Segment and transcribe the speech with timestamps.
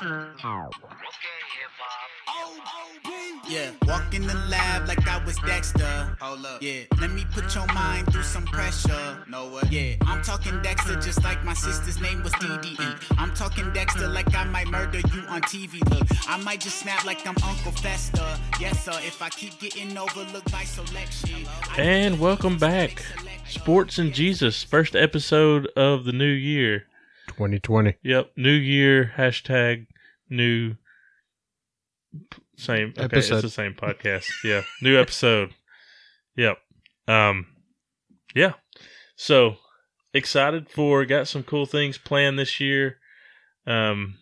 [0.00, 0.70] Mm.
[3.46, 6.16] Yeah, walk in the lab like I was Dexter.
[6.20, 6.62] Hold up.
[6.62, 9.22] Yeah, let me put your mind through some pressure.
[9.28, 9.70] Know what?
[9.70, 12.84] Yeah, I'm talking Dexter just like my sister's name was Dee Dee.
[13.18, 15.80] I'm talking Dexter like I might murder you on TV.
[15.90, 18.38] Look, I might just snap like I'm Uncle Fester.
[18.58, 21.46] Yes, sir, if I keep getting overlooked by selection.
[21.76, 23.02] And welcome back.
[23.46, 26.86] Sports and Jesus, first episode of the new year.
[27.26, 27.94] 2020.
[28.02, 29.86] Yep, new year, hashtag
[30.30, 30.74] new.
[32.56, 33.34] Same okay, Episode.
[33.36, 34.26] it's the same podcast.
[34.44, 35.54] Yeah, new episode.
[36.36, 36.58] Yep.
[37.08, 37.46] Um,
[38.34, 38.54] yeah.
[39.16, 39.56] So
[40.14, 42.98] excited for got some cool things planned this year.
[43.66, 44.16] Um,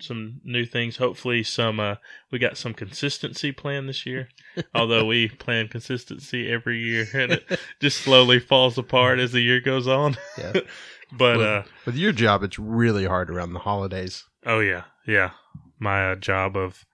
[0.00, 0.96] some new things.
[0.96, 1.96] Hopefully, some uh,
[2.30, 4.28] we got some consistency planned this year.
[4.74, 9.60] Although we plan consistency every year, and it just slowly falls apart as the year
[9.60, 10.16] goes on.
[10.38, 10.52] Yeah.
[11.12, 14.24] but with, uh, with your job, it's really hard around the holidays.
[14.46, 15.30] Oh yeah, yeah.
[15.78, 16.84] My uh, job of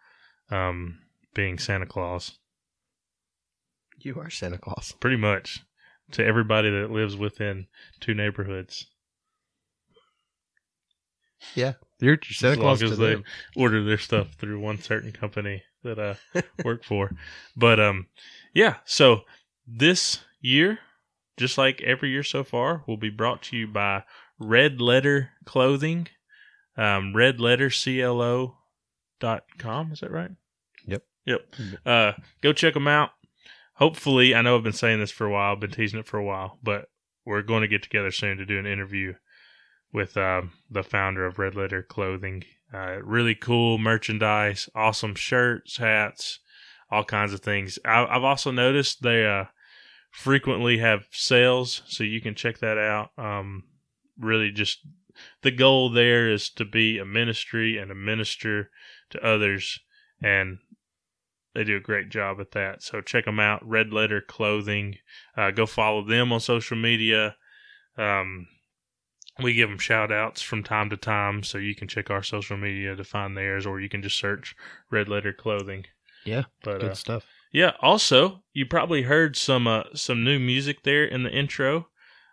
[0.50, 0.98] um
[1.34, 2.38] being Santa Claus,
[3.98, 4.92] You are Santa Claus.
[5.00, 5.60] pretty much
[6.12, 7.66] to everybody that lives within
[8.00, 8.86] two neighborhoods.
[11.54, 11.74] Yeah.
[12.00, 13.24] You're Santa as Claus as to they them.
[13.56, 17.12] order their stuff through one certain company that I work for.
[17.56, 18.06] But um,
[18.54, 18.76] yeah.
[18.84, 19.20] So
[19.66, 20.78] this year,
[21.36, 24.02] just like every year so far, will be brought to you by
[24.38, 26.08] Red Letter Clothing.
[26.80, 28.56] Um, Red Letter CLO
[29.20, 29.92] dot com.
[29.92, 30.30] Is that right?
[30.86, 31.02] Yep.
[31.26, 31.40] Yep.
[31.84, 33.10] Uh, go check them out.
[33.74, 36.24] Hopefully, I know I've been saying this for a while, been teasing it for a
[36.24, 36.90] while, but
[37.24, 39.14] we're going to get together soon to do an interview
[39.92, 42.44] with um, the founder of Red Letter Clothing.
[42.72, 46.38] Uh, really cool merchandise, awesome shirts, hats,
[46.90, 47.78] all kinds of things.
[47.84, 49.46] I, I've also noticed they uh,
[50.10, 53.10] frequently have sales, so you can check that out.
[53.18, 53.64] Um,
[54.18, 54.78] really, just
[55.42, 58.70] the goal there is to be a ministry and a minister
[59.10, 59.80] to others,
[60.22, 60.58] and
[61.54, 62.82] they do a great job at that.
[62.82, 64.96] So check them out, Red Letter Clothing.
[65.36, 67.36] Uh, go follow them on social media.
[67.98, 68.46] Um,
[69.42, 72.56] we give them shout outs from time to time, so you can check our social
[72.56, 74.54] media to find theirs, or you can just search
[74.90, 75.86] Red Letter Clothing.
[76.24, 76.44] Yeah.
[76.62, 77.26] But Good uh, stuff.
[77.52, 81.88] yeah, also you probably heard some uh, some new music there in the intro.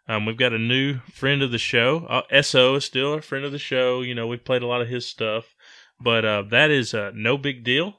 [0.08, 2.06] Um, we've got a new friend of the show.
[2.10, 4.02] Uh, So is still a friend of the show.
[4.02, 5.56] You know, we've played a lot of his stuff,
[6.00, 7.96] but uh, that is uh, no big deal.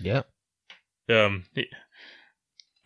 [0.00, 0.22] Yeah.
[1.08, 1.44] Um,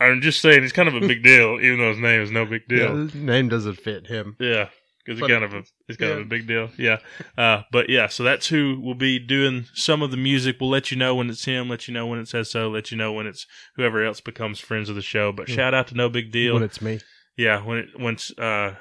[0.00, 2.44] I'm just saying it's kind of a big deal, even though his name is no
[2.44, 2.96] big Yeah, deal.
[2.96, 4.36] his name doesn't fit him.
[4.40, 4.68] Yeah,
[5.04, 6.70] because it's kind of a it's kind of a big deal.
[6.76, 6.98] Yeah,
[7.38, 10.56] uh, but yeah, so that's who will be doing some of the music.
[10.60, 12.90] We'll let you know when it's him, let you know when it says so, let
[12.90, 15.32] you know when it's whoever else becomes friends of the show.
[15.32, 15.54] But Hmm.
[15.54, 16.54] shout out to No Big Deal.
[16.54, 17.00] When it's me.
[17.36, 18.74] Yeah, when it once uh,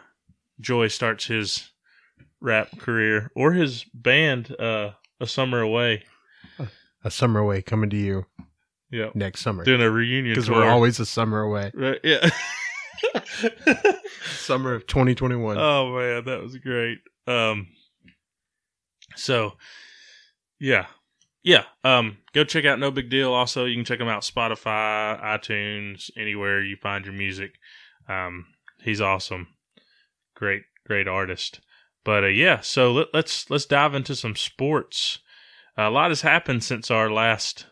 [0.59, 1.71] Joy starts his
[2.41, 6.03] rap career or his band, uh, A Summer Away.
[7.05, 8.25] A summer away coming to you
[8.89, 9.65] Yeah, next summer.
[9.65, 11.69] doing a reunion Because we're always a summer away.
[11.73, 11.99] right.
[12.01, 12.29] Yeah.
[14.25, 15.57] Summer of 2021.
[15.57, 16.99] Oh man, that was great.
[17.27, 17.67] Um
[19.15, 19.53] so
[20.59, 20.87] yeah.
[21.43, 21.63] Yeah.
[21.83, 23.33] Um go check out No Big Deal.
[23.33, 27.55] Also, you can check them out Spotify, iTunes, anywhere you find your music.
[28.07, 28.45] Um
[28.81, 29.47] he's awesome.
[30.35, 31.61] Great, great artist.
[32.03, 35.19] But uh, yeah, so let, let's let's dive into some sports.
[35.77, 37.67] a lot has happened since our last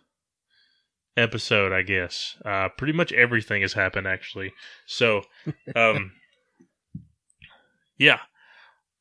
[1.17, 2.37] episode, I guess.
[2.45, 4.53] Uh pretty much everything has happened actually.
[4.85, 5.23] So,
[5.75, 6.11] um
[7.97, 8.19] yeah.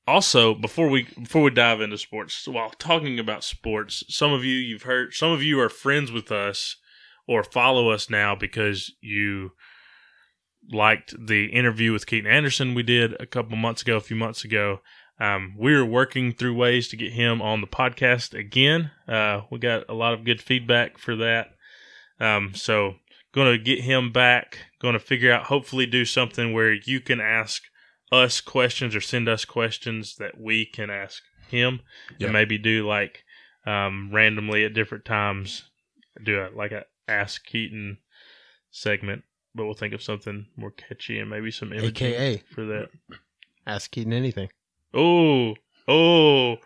[0.06, 4.54] Also, before we before we dive into sports, while talking about sports, some of you
[4.54, 6.76] you've heard, some of you are friends with us
[7.28, 9.52] or follow us now because you
[10.70, 14.44] liked the interview with Keaton Anderson we did a couple months ago, a few months
[14.44, 14.80] ago.
[15.18, 18.90] Um, we're working through ways to get him on the podcast again.
[19.06, 21.48] Uh, we got a lot of good feedback for that.
[22.18, 22.94] Um, so
[23.34, 24.58] going to get him back.
[24.80, 27.62] Going to figure out, hopefully, do something where you can ask
[28.10, 31.80] us questions or send us questions that we can ask him,
[32.18, 32.26] Yeah.
[32.28, 33.24] and maybe do like
[33.66, 35.64] um, randomly at different times,
[36.24, 37.98] do a, like a ask Keaton
[38.70, 39.22] segment.
[39.54, 42.42] But we'll think of something more catchy and maybe some AKA.
[42.54, 42.88] for that.
[43.66, 44.48] Ask Keaton anything.
[44.94, 45.54] Oh,
[45.88, 46.56] oh,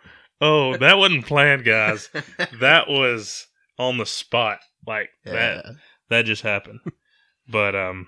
[0.41, 0.77] oh!
[0.77, 2.11] That wasn't planned, guys.
[2.61, 3.47] that was
[3.79, 4.61] on the spot.
[4.87, 5.65] Like that.
[5.65, 5.73] Yeah.
[6.11, 6.81] That just happened.
[7.49, 8.07] but um,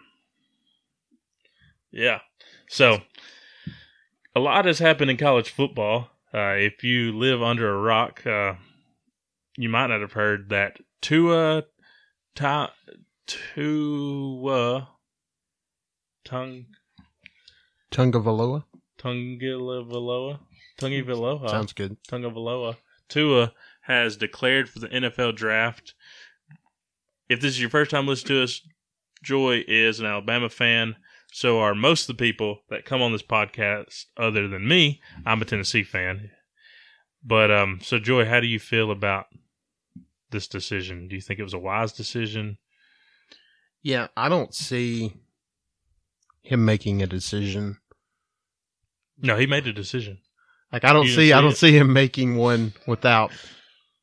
[1.91, 2.21] yeah.
[2.69, 2.99] So
[4.35, 6.11] a lot has happened in college football.
[6.35, 8.55] Uh, if you live under a rock, uh,
[9.57, 11.65] you might not have heard that Tua,
[12.35, 12.73] ta,
[13.27, 14.89] Tua,
[16.25, 16.67] Tung,
[17.91, 18.65] Tungavaloa?
[18.99, 20.41] Tungavaloa,
[20.79, 21.97] Tungavaloa, Sounds good.
[22.09, 22.77] Tungavaloa,
[23.09, 23.53] Tua
[23.83, 25.95] has declared for the NFL draft.
[27.29, 28.61] If this is your first time listening to us,
[29.23, 30.97] Joy is an Alabama fan.
[31.33, 35.01] So are most of the people that come on this podcast, other than me.
[35.25, 36.31] I'm a Tennessee fan.
[37.25, 39.27] But um, so Joy, how do you feel about
[40.31, 41.09] this decision?
[41.09, 42.59] Do you think it was a wise decision?
[43.87, 45.15] Yeah, I don't see
[46.43, 47.79] him making a decision.
[49.17, 50.19] No, he made a decision.
[50.73, 51.57] Like I don't didn't see, I don't it?
[51.57, 53.31] see him making one without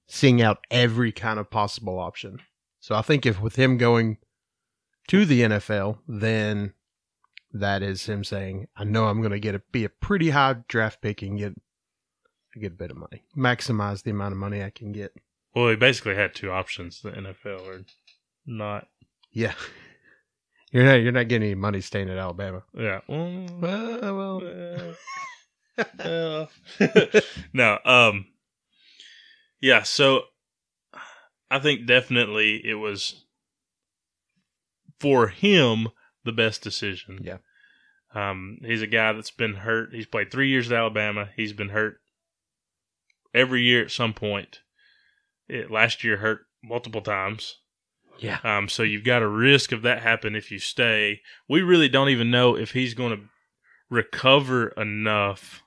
[0.07, 2.39] seeing out every kind of possible option.
[2.79, 4.19] So I think if with him going
[5.09, 6.75] to the NFL, then
[7.51, 10.55] that is him saying, "I know I'm going to get a be a pretty high
[10.69, 11.55] draft pick and get
[12.57, 15.13] get a bit of money, maximize the amount of money I can get."
[15.53, 17.83] Well, he basically had two options: the NFL or
[18.45, 18.87] not.
[19.33, 19.53] Yeah,
[20.71, 22.63] you're not you're not getting any money staying at Alabama.
[22.73, 23.01] Yeah.
[23.07, 24.95] Well, Well, well,
[25.97, 26.49] well.
[27.53, 27.79] no.
[27.85, 28.27] Um.
[29.59, 29.83] Yeah.
[29.83, 30.21] So,
[31.49, 33.25] I think definitely it was
[34.99, 35.87] for him
[36.23, 37.19] the best decision.
[37.23, 37.37] Yeah.
[38.13, 38.59] Um.
[38.63, 39.93] He's a guy that's been hurt.
[39.93, 41.29] He's played three years at Alabama.
[41.35, 41.97] He's been hurt
[43.33, 44.59] every year at some point.
[45.47, 47.57] It, last year hurt multiple times.
[48.19, 51.21] Yeah, Um, so you've got a risk of that happen if you stay.
[51.49, 53.23] We really don't even know if he's going to
[53.89, 55.61] recover enough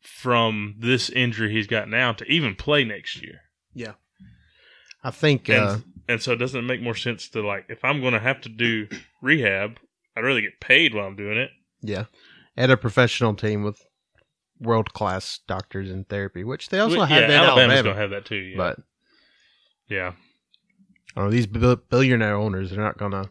[0.00, 3.40] from this injury he's got now to even play next year.
[3.74, 3.92] Yeah.
[5.02, 5.48] I think.
[5.48, 8.20] And uh, and so doesn't it make more sense to like if I'm going to
[8.20, 8.88] have to do
[9.20, 9.78] rehab,
[10.16, 11.50] I'd rather get paid while I'm doing it.
[11.82, 12.04] Yeah.
[12.56, 13.84] At a professional team with
[14.60, 17.82] world class doctors in therapy, which they also have yeah, that Alabama's Alabama.
[17.82, 18.36] going to have that too.
[18.36, 18.56] Yeah.
[18.56, 18.78] But
[19.88, 20.12] yeah,
[21.16, 23.30] know, these billionaire owners are not going to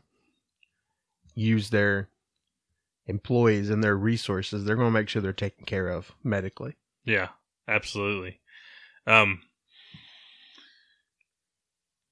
[1.36, 2.10] use their
[3.08, 4.64] employees and their resources.
[4.66, 6.76] They're going to make sure they're taken care of medically.
[7.06, 7.30] Yeah,
[7.68, 8.40] absolutely.
[9.06, 9.42] Um,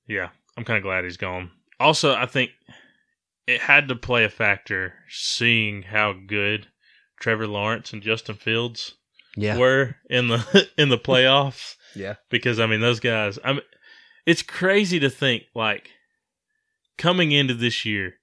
[0.07, 1.51] yeah, I'm kind of glad he's gone.
[1.79, 2.51] Also, I think
[3.47, 6.67] it had to play a factor seeing how good
[7.19, 8.95] Trevor Lawrence and Justin Fields
[9.37, 9.57] Yeah.
[9.57, 12.15] were in the in the playoffs Yeah.
[12.29, 13.39] because I mean those guys.
[13.43, 13.61] I mean,
[14.25, 15.91] it's crazy to think like
[16.97, 18.15] coming into this year,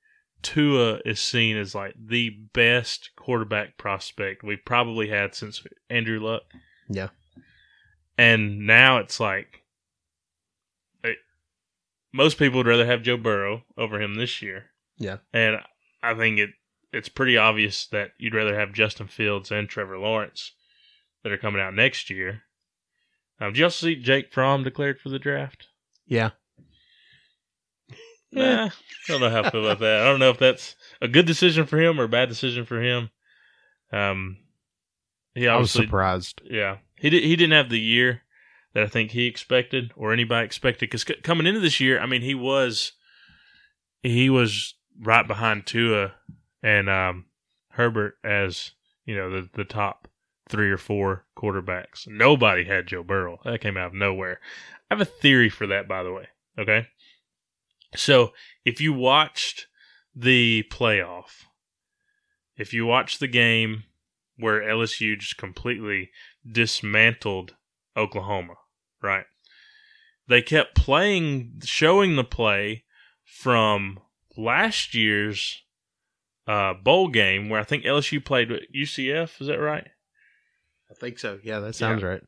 [0.42, 6.42] Tua is seen as like the best quarterback prospect we've probably had since Andrew Luck.
[6.88, 7.08] Yeah.
[8.16, 9.64] And now it's like
[11.04, 11.14] eh,
[12.12, 14.66] most people would rather have Joe Burrow over him this year.
[14.96, 15.18] Yeah.
[15.32, 15.58] And
[16.02, 16.50] I think it
[16.92, 20.52] it's pretty obvious that you'd rather have Justin Fields and Trevor Lawrence
[21.22, 22.42] that are coming out next year.
[23.40, 25.67] Um, did you also see Jake Fromm declared for the draft?
[26.08, 26.30] Yeah.
[28.30, 30.00] Yeah, I don't know how I feel about that.
[30.02, 32.82] I don't know if that's a good decision for him or a bad decision for
[32.82, 33.10] him.
[33.90, 34.38] Um,
[35.34, 36.42] he I was surprised.
[36.44, 37.22] yeah, he did.
[37.22, 38.22] He didn't have the year
[38.74, 40.90] that I think he expected or anybody expected.
[40.90, 42.92] Because coming into this year, I mean, he was
[44.02, 46.12] he was right behind Tua
[46.62, 47.26] and um,
[47.70, 48.72] Herbert as
[49.06, 50.08] you know the the top
[50.48, 52.06] three or four quarterbacks.
[52.06, 53.38] Nobody had Joe Burrow.
[53.44, 54.40] That came out of nowhere.
[54.90, 56.28] I have a theory for that, by the way.
[56.58, 56.88] Okay,
[57.96, 58.32] so
[58.64, 59.66] if you watched
[60.14, 61.44] the playoff,
[62.56, 63.84] if you watched the game
[64.36, 66.10] where LSU just completely
[66.50, 67.54] dismantled
[67.96, 68.54] Oklahoma,
[69.02, 69.24] right?
[70.28, 72.84] They kept playing, showing the play
[73.24, 74.00] from
[74.36, 75.62] last year's
[76.46, 79.40] uh, bowl game where I think LSU played UCF.
[79.40, 79.88] Is that right?
[80.90, 81.38] I think so.
[81.42, 82.22] Yeah, that sounds right.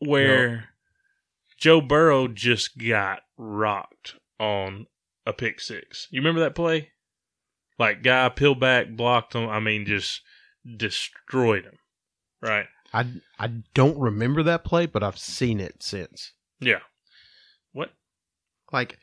[0.00, 0.70] Where
[1.58, 4.86] Joe Burrow just got rocked on
[5.26, 6.08] a pick six.
[6.10, 6.90] You remember that play?
[7.78, 9.48] Like guy peeled back, blocked him.
[9.48, 10.22] I mean, just
[10.76, 11.78] destroyed him.
[12.42, 12.66] Right?
[12.92, 13.06] I,
[13.38, 16.32] I don't remember that play, but I've seen it since.
[16.60, 16.80] Yeah.
[17.72, 17.90] What?
[18.72, 18.98] Like,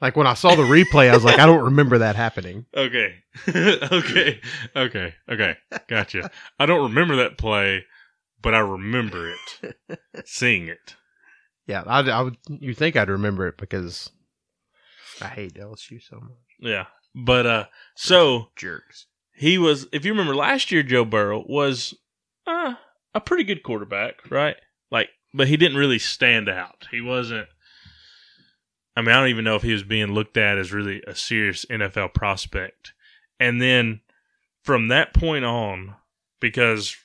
[0.00, 2.66] like when I saw the replay, I was like, I don't remember that happening.
[2.76, 3.16] Okay.
[3.48, 4.40] okay.
[4.76, 5.14] Okay.
[5.28, 5.56] Okay.
[5.88, 6.30] Gotcha.
[6.58, 7.84] I don't remember that play,
[8.42, 9.76] but I remember it.
[10.24, 10.96] Seeing it.
[11.66, 12.36] Yeah, I, I would.
[12.48, 14.10] You think I'd remember it because
[15.20, 16.38] I hate LSU so much.
[16.60, 16.86] Yeah.
[17.14, 17.64] But uh
[17.96, 19.06] so Jerks.
[19.34, 21.94] he was if you remember last year Joe Burrow was
[22.46, 22.74] uh,
[23.14, 24.56] a pretty good quarterback, right?
[24.90, 26.86] Like but he didn't really stand out.
[26.90, 27.48] He wasn't
[28.96, 31.14] I mean, I don't even know if he was being looked at as really a
[31.14, 32.94] serious NFL prospect.
[33.38, 34.00] And then
[34.64, 35.94] from that point on,
[36.40, 36.96] because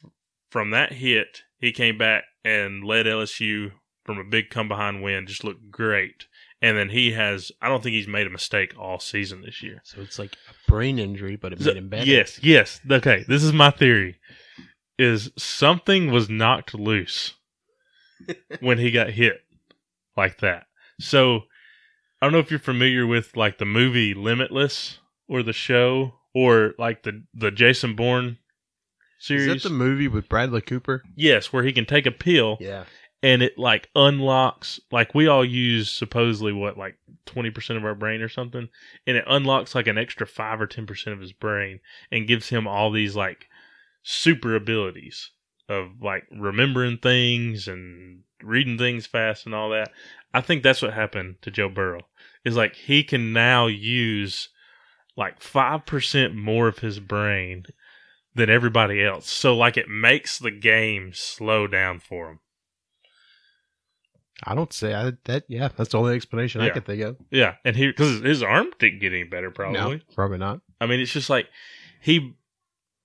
[0.54, 3.72] from that hit, he came back and led LSU
[4.06, 6.28] from a big come behind win, just looked great.
[6.62, 9.82] And then he has, I don't think he's made a mistake all season this year.
[9.84, 12.06] So it's like a brain injury, but it made him better.
[12.06, 12.80] Yes, yes.
[12.90, 14.20] Okay, this is my theory.
[15.00, 17.34] Is something was knocked loose
[18.60, 19.42] when he got hit
[20.16, 20.68] like that.
[21.00, 21.42] So
[22.22, 26.76] I don't know if you're familiar with like the movie Limitless or the show or
[26.78, 28.38] like the the Jason Bourne
[29.24, 29.48] series.
[29.48, 31.04] Is that the movie with Bradley Cooper?
[31.16, 32.86] yes, where he can take a pill Yeah.
[33.22, 38.22] and it like unlocks like we all use supposedly what like 20% of our brain
[38.22, 38.68] or something
[39.08, 41.80] and it unlocks like an extra 5 or 10% of his brain
[42.12, 43.48] and gives him all these like
[44.04, 45.32] super abilities
[45.70, 49.90] of like remembering things and reading things fast and all that
[50.34, 52.02] i think that's what happened to joe burrow
[52.44, 54.50] is like he can now use
[55.16, 57.64] like 5% more of his brain
[58.36, 62.40] than everybody else so like it makes the game slow down for him
[64.46, 65.46] I don't say I, that.
[65.48, 66.74] Yeah, that's the only explanation I Yeah.
[66.74, 67.18] could think of.
[67.32, 69.52] Yeah, and he because his arm didn't get any better.
[69.52, 69.80] Probably.
[69.80, 70.60] No, probably not.
[70.82, 71.48] I mean, it's just like
[72.02, 72.36] he.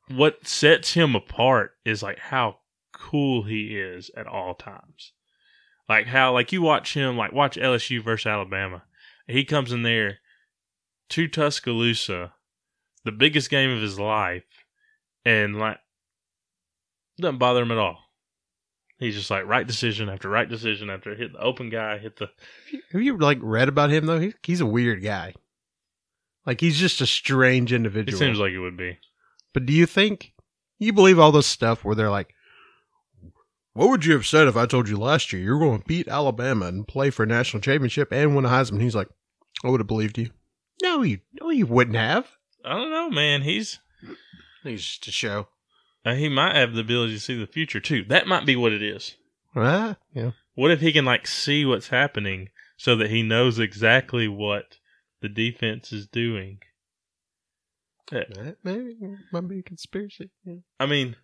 [0.08, 2.56] What sets him apart is like how
[2.92, 5.12] cool he is at all times.
[5.88, 8.82] Like how like you watch him like watch LSU versus Alabama.
[9.28, 10.18] He comes in there
[11.10, 12.32] to Tuscaloosa,
[13.04, 14.44] the biggest game of his life,
[15.24, 15.78] and like
[17.18, 17.98] doesn't bother him at all.
[18.98, 22.28] He's just like right decision after right decision after hit the open guy, hit the
[22.92, 24.18] Have you like read about him though?
[24.18, 25.34] He, he's a weird guy.
[26.44, 28.16] Like he's just a strange individual.
[28.16, 28.98] It seems like it would be.
[29.54, 30.32] But do you think
[30.78, 32.34] you believe all this stuff where they're like,
[33.74, 36.08] "What would you have said if I told you last year you're going to beat
[36.08, 39.08] Alabama and play for a national championship and win a Heisman?" He's like,
[39.64, 40.30] "I would have believed you."
[40.82, 42.26] No, you no, you wouldn't have.
[42.64, 43.42] I don't know, man.
[43.42, 43.78] He's
[44.68, 45.48] He's just a show.
[46.04, 48.04] uh, he might have the ability to see the future too.
[48.04, 49.16] That might be what it is.
[49.56, 50.32] Ah, yeah.
[50.54, 54.78] What if he can like see what's happening so that he knows exactly what
[55.20, 56.58] the defense is doing?
[58.10, 58.96] That maybe
[59.32, 60.30] might be a conspiracy.
[60.44, 60.56] Yeah.
[60.80, 61.16] I mean,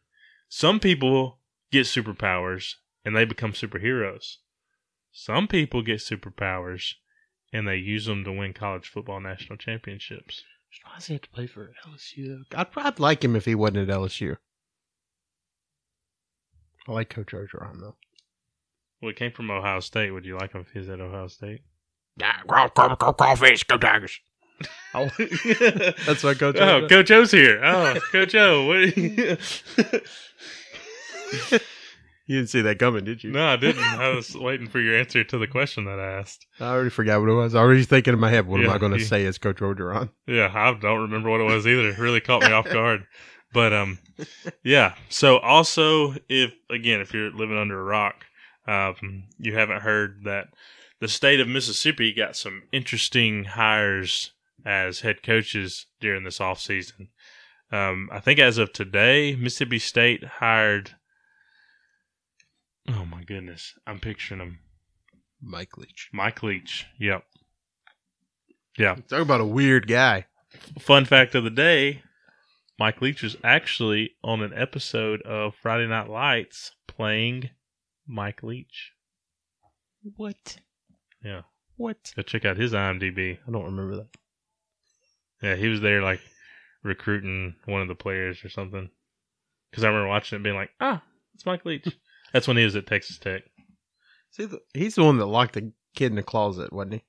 [0.49, 1.39] some people
[1.73, 2.75] get superpowers
[3.05, 4.37] and they become superheroes.
[5.13, 6.95] Some people get superpowers
[7.53, 10.43] and they use them to win college football national championships.
[10.85, 12.45] Why does he have to play for LSU?
[12.50, 12.59] Though?
[12.59, 14.37] I'd, I'd like him if he wasn't at LSU.
[16.88, 17.95] I like Coach Orgeron though.
[19.00, 20.11] Well, he came from Ohio State.
[20.11, 21.61] Would you like him if he's at Ohio State?
[22.19, 24.21] Yeah, go, go, go, crawfish, go Tigers.
[24.97, 25.11] Oh,
[26.07, 26.54] That's what Coach.
[26.61, 27.61] Oh, Orgeron- Coach O's here.
[27.64, 28.66] Oh, Coach O.
[28.66, 28.76] What?
[28.76, 29.37] Are you...
[32.26, 33.33] You didn't see that coming, did you?
[33.33, 33.83] no, I didn't.
[33.83, 36.47] I was waiting for your answer to the question that I asked.
[36.59, 37.54] I already forgot what it was.
[37.54, 39.59] I was already thinking in my head, what am I going to say as Coach
[39.59, 40.09] Orgeron?
[40.26, 41.88] Yeah, I don't remember what it was either.
[41.88, 43.07] It really caught me off guard.
[43.52, 43.99] But um,
[44.64, 44.95] yeah.
[45.09, 48.25] So also, if again, if you're living under a rock,
[48.66, 50.49] um, you haven't heard that
[51.00, 54.33] the state of Mississippi got some interesting hires
[54.66, 57.11] as head coaches during this off season.
[57.71, 60.97] Um, I think as of today, Mississippi State hired.
[62.88, 64.59] Oh my goodness, I'm picturing him.
[65.41, 66.09] Mike Leach.
[66.12, 66.87] Mike Leach.
[66.99, 67.25] Yep.
[68.79, 68.97] Yeah.
[69.09, 70.26] Talk about a weird guy.
[70.79, 72.03] Fun fact of the day
[72.79, 77.50] Mike Leach was actually on an episode of Friday Night Lights playing
[78.07, 78.93] Mike Leach.
[80.17, 80.59] What?
[81.23, 81.43] Yeah.
[81.76, 82.12] What?
[82.17, 83.38] Go check out his IMDb.
[83.47, 84.09] I don't remember that.
[85.41, 86.21] Yeah, he was there like
[86.83, 88.91] recruiting one of the players or something.
[89.71, 91.03] Because I remember watching it being like, ah,
[91.35, 91.87] it's Mike Leach.
[92.35, 93.43] That's when he was at Texas Tech.
[94.33, 97.05] See, the, he's the one that locked the kid in the closet, wasn't he?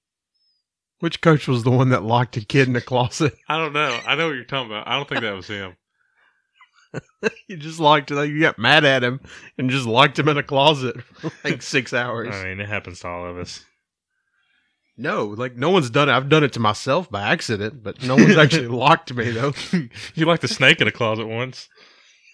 [1.00, 3.34] Which coach was the one that locked a kid in the closet?
[3.50, 4.00] I don't know.
[4.06, 4.88] I know what you're talking about.
[4.88, 5.76] I don't think that was him.
[7.48, 8.30] you just locked it.
[8.30, 9.20] You got mad at him
[9.58, 12.34] and just locked him in a closet for like six hours.
[12.36, 13.66] I mean, it happens to all of us.
[14.96, 16.14] No, like no one's done it.
[16.14, 19.54] I've done it to myself by accident, but no one's actually locked me though.
[20.14, 21.68] you locked a snake in a closet once.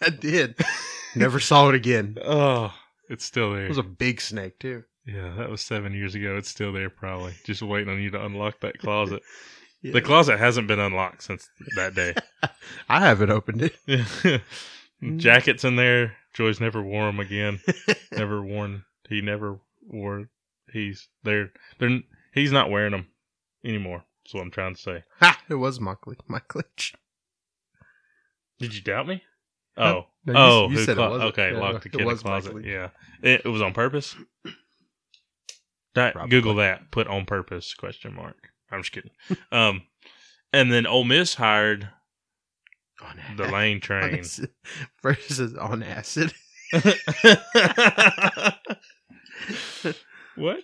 [0.04, 0.60] I did.
[1.16, 2.18] Never saw it again.
[2.24, 2.72] Oh,
[3.12, 3.66] it's still there.
[3.66, 4.84] It was a big snake too.
[5.06, 6.38] Yeah, that was seven years ago.
[6.38, 7.34] It's still there, probably.
[7.44, 9.22] Just waiting on you to unlock that closet.
[9.84, 9.94] Yeah.
[9.94, 12.14] The closet hasn't been unlocked since that day.
[12.88, 14.42] I haven't opened it.
[15.18, 16.16] Jackets in there.
[16.36, 17.60] Joy's never wore them again.
[18.12, 18.84] never worn.
[19.10, 20.30] He never wore.
[20.72, 22.00] He's they're they're
[22.32, 23.08] he's not wearing them
[23.66, 24.04] anymore.
[24.24, 25.04] That's what I'm trying to say.
[25.20, 25.42] Ha!
[25.50, 26.94] It was Mike Le- Mike Leach.
[28.60, 29.24] Did you doubt me?
[29.78, 31.30] Oh, no, you- oh, you said it clo- wasn't.
[31.32, 31.52] okay.
[31.54, 32.56] Yeah, locked the it kid in the closet.
[32.56, 32.66] Leach.
[32.66, 32.90] Yeah,
[33.24, 34.16] it, it was on purpose.
[35.96, 36.30] That, Probably.
[36.30, 36.90] Google that.
[36.92, 38.50] Put on purpose question mark.
[38.72, 39.12] I'm just kidding.
[39.52, 39.82] um,
[40.54, 41.90] and then Ole Miss hired
[43.04, 44.24] On the lane train.
[45.02, 46.34] versus on acid.
[50.36, 50.60] what?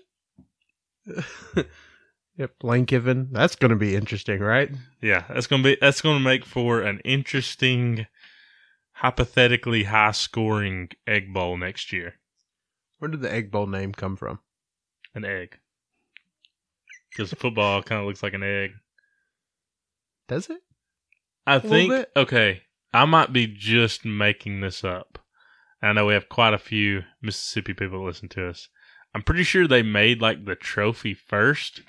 [2.37, 3.29] Yep, Lane Kiffin.
[3.31, 4.69] That's going to be interesting, right?
[5.01, 8.05] Yeah, that's gonna be that's gonna make for an interesting,
[8.97, 12.15] hypothetically high scoring egg bowl next year.
[12.97, 14.39] Where did the Egg Bowl name come from?
[15.13, 15.59] An egg.
[17.11, 18.71] Because football kind of looks like an egg.
[20.27, 20.61] Does it?
[21.45, 22.11] I think bit.
[22.15, 22.63] okay.
[22.91, 25.19] I might be just making this up.
[25.81, 28.67] I know we have quite a few Mississippi people that listen to us.
[29.13, 31.81] I'm pretty sure they made like the trophy first,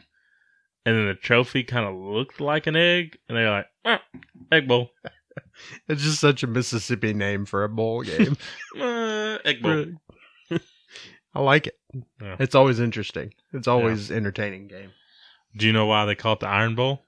[0.85, 4.03] and then the trophy kind of looked like an egg, and they're like, "Ah,
[4.53, 4.91] egg bowl,
[5.89, 8.37] It's just such a Mississippi name for a bowl game.
[8.81, 9.87] uh, egg bowl.
[11.35, 11.79] I like it.
[12.21, 12.37] Yeah.
[12.39, 13.35] It's always interesting.
[13.53, 14.91] It's always entertaining game.
[15.57, 17.05] Do you know why they call it the Iron Bowl?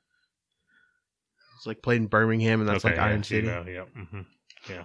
[1.57, 3.47] It's like played in Birmingham, and that's Okay, like Iron yeah, City.
[3.47, 4.21] You know, yep, hmm
[4.69, 4.85] yeah,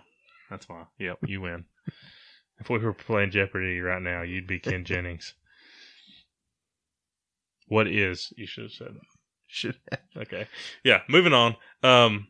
[0.50, 0.84] that's why.
[1.00, 1.66] Yep, you win.
[2.60, 5.34] if we were playing Jeopardy right now, you'd be Ken Jennings.
[7.68, 8.32] What is?
[8.38, 8.96] You should have said.
[9.48, 9.78] Should
[10.18, 10.48] Okay.
[10.84, 11.56] Yeah, moving on.
[11.84, 12.28] Um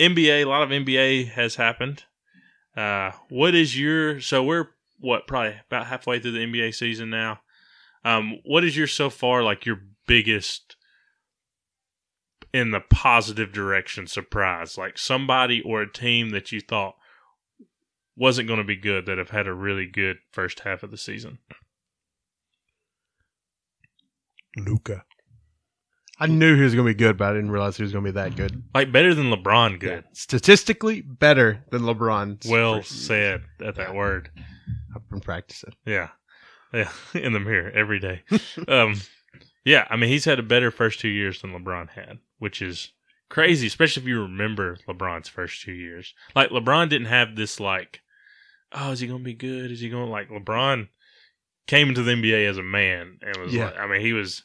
[0.00, 2.04] NBA, a lot of NBA has happened.
[2.76, 7.40] Uh what is your so we're what, probably about halfway through the NBA season now.
[8.04, 10.76] Um what is your so far like your biggest
[12.52, 14.78] in the positive direction surprise?
[14.78, 16.96] Like somebody or a team that you thought
[18.16, 20.98] wasn't going to be good that have had a really good first half of the
[20.98, 21.38] season.
[24.56, 25.04] Luka.
[26.22, 28.04] I knew he was going to be good, but I didn't realize he was going
[28.04, 28.62] to be that good.
[28.74, 30.04] Like better than LeBron good.
[30.12, 32.46] Statistically, better than LeBron.
[32.48, 34.30] Well said at that word.
[34.94, 35.72] I've been practicing.
[35.86, 36.08] Yeah.
[36.74, 36.90] Yeah.
[37.14, 38.22] In the mirror every day.
[38.68, 39.00] um,
[39.64, 39.86] yeah.
[39.88, 42.92] I mean, he's had a better first two years than LeBron had, which is
[43.30, 46.12] crazy, especially if you remember LeBron's first two years.
[46.34, 48.02] Like, LeBron didn't have this, like,
[48.72, 49.70] oh, is he going to be good?
[49.70, 50.88] Is he going to, like, LeBron
[51.66, 53.66] came into the NBA as a man and was Yeah.
[53.66, 54.42] like, I mean, he was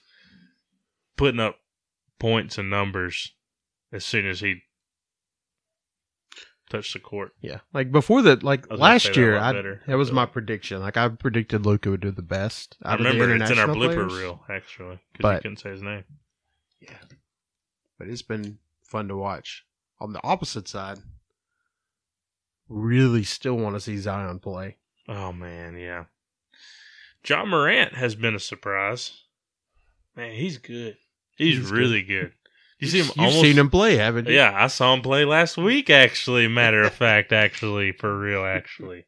[1.18, 1.58] putting up
[2.20, 3.34] points and numbers
[3.92, 4.62] as soon as he
[6.70, 7.34] touched the court.
[7.42, 9.82] Yeah, like before that, like I was gonna say last year, lot I, better.
[9.88, 10.80] that was So- my prediction.
[10.82, 12.78] Like I predicted Luka would do the best.
[12.84, 16.04] I the remember it's in our blooper reel, actually, because you couldn't say his name.
[16.80, 16.98] Yeah,
[17.98, 19.64] but it's been fun to watch.
[20.00, 21.00] On the opposite side,
[22.68, 24.78] really still want to see Zion play.
[25.08, 26.06] Oh man, yeah.
[27.28, 29.24] Ja Morant has been a surprise.
[30.16, 30.98] Man, he's good.
[31.36, 32.32] He's, He's really good.
[32.80, 33.42] You see him You've almost.
[33.42, 34.36] seen him play, haven't you?
[34.36, 35.90] Yeah, I saw him play last week.
[35.90, 39.06] Actually, matter of fact, actually, for real, actually,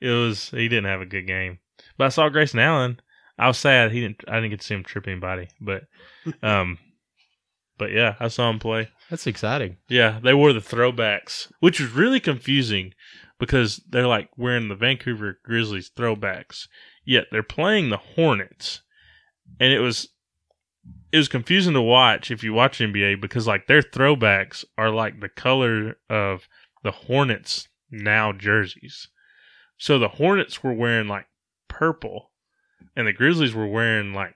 [0.00, 1.58] it was he didn't have a good game.
[1.96, 3.00] But I saw Grayson Allen.
[3.38, 4.22] I was sad he didn't.
[4.28, 5.84] I didn't get to see him trip anybody, but,
[6.42, 6.78] um,
[7.78, 8.90] but yeah, I saw him play.
[9.08, 9.78] that's exciting.
[9.88, 12.92] Yeah, they wore the throwbacks, which was really confusing
[13.38, 16.66] because they're like wearing the Vancouver Grizzlies throwbacks,
[17.06, 18.82] yet they're playing the Hornets,
[19.58, 20.10] and it was
[21.12, 25.20] it was confusing to watch if you watch NBA because like their throwbacks are like
[25.20, 26.48] the color of
[26.82, 29.08] the Hornets now jerseys.
[29.76, 31.26] So the Hornets were wearing like
[31.68, 32.30] purple,
[32.96, 34.34] and the Grizzlies were wearing like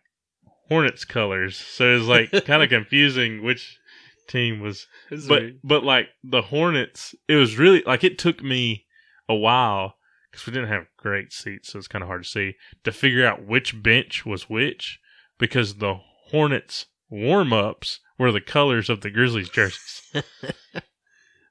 [0.68, 1.57] Hornets colors.
[1.57, 3.78] So it was like kind of confusing which
[4.26, 4.87] team was
[5.28, 8.87] but but like the Hornets, it was really like it took me
[9.28, 9.94] a while
[10.30, 13.26] because we didn't have great seats, so it's kind of hard to see to figure
[13.26, 14.98] out which bench was which
[15.38, 16.00] because the
[16.35, 20.03] Hornets warm ups were the colors of the Grizzlies jerseys.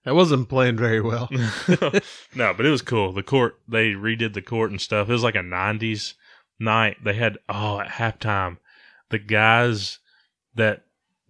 [0.03, 1.29] that wasn't playing very well.
[2.35, 3.13] no, but it was cool.
[3.13, 5.07] The court they redid the court and stuff.
[5.07, 6.15] It was like a '90s
[6.59, 6.97] night.
[7.01, 8.57] They had oh at halftime,
[9.09, 9.99] the guys
[10.53, 10.83] that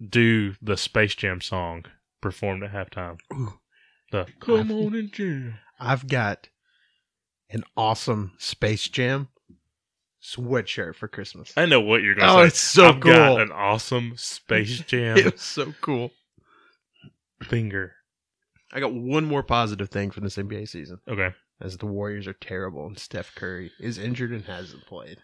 [0.04, 1.84] do the Space Jam song
[2.20, 3.18] performed at halftime.
[3.32, 3.60] Ooh.
[4.10, 5.58] The Come on and jam.
[5.78, 6.48] I've got
[7.50, 9.28] an awesome Space Jam
[10.24, 11.52] sweatshirt for Christmas.
[11.56, 12.34] I know what you're gonna say.
[12.36, 12.46] Oh, say.
[12.48, 16.12] it's so I've got an awesome Space Jam It was so cool.
[17.42, 17.92] finger.
[18.72, 21.32] I got one more positive thing from this NBA season, Okay.
[21.60, 25.18] as the Warriors are terrible and Steph Curry is injured and hasn't played.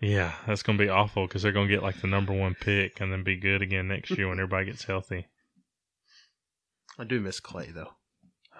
[0.00, 3.12] Yeah, that's gonna be awful because they're gonna get like the number one pick and
[3.12, 5.28] then be good again next year when everybody gets healthy.
[6.98, 7.92] I do miss Klay though.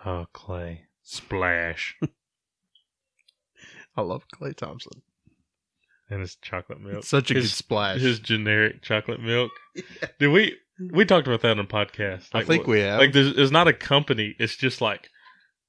[0.07, 0.81] Oh, Klay.
[1.03, 1.97] Splash.
[3.97, 5.03] I love Klay Thompson.
[6.11, 6.99] And his chocolate milk.
[6.99, 8.01] It's such a his, good splash.
[8.01, 9.53] His generic chocolate milk.
[10.19, 10.57] Did we
[10.93, 12.29] we talked about that on a podcast?
[12.33, 12.99] I think we have.
[12.99, 13.13] like.
[13.13, 14.35] There's, it's not a company.
[14.39, 15.09] It's just like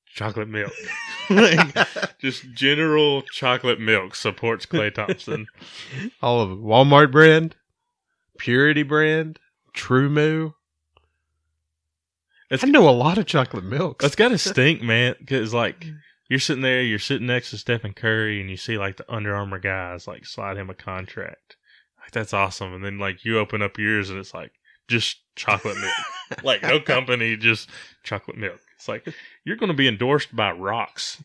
[0.07, 0.73] chocolate milk.
[1.29, 1.73] like,
[2.19, 5.47] just general chocolate milk supports Klay Thompson.
[6.21, 6.57] All of it.
[6.57, 7.55] Walmart brand,
[8.37, 9.39] Purity brand,
[9.73, 10.51] True Moo.
[12.49, 14.03] It's- I know a lot of chocolate milks.
[14.03, 15.15] That's got to stink, man.
[15.19, 15.85] Because like
[16.31, 19.35] you're sitting there, you're sitting next to Stephen Curry, and you see like the Under
[19.35, 21.57] Armour guys like slide him a contract.
[21.99, 22.73] Like that's awesome.
[22.73, 24.53] And then like you open up yours, and it's like
[24.87, 25.93] just chocolate milk.
[26.45, 27.69] like no company, just
[28.03, 28.61] chocolate milk.
[28.77, 29.13] It's like
[29.43, 31.21] you're going to be endorsed by Rocks.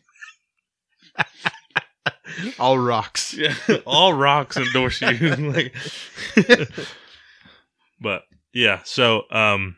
[2.58, 3.32] All rocks.
[3.32, 3.54] Yeah,
[3.86, 5.12] all rocks endorse you.
[5.36, 5.72] like,
[8.00, 9.76] but yeah, so um,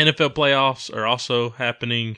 [0.00, 2.16] NFL playoffs are also happening.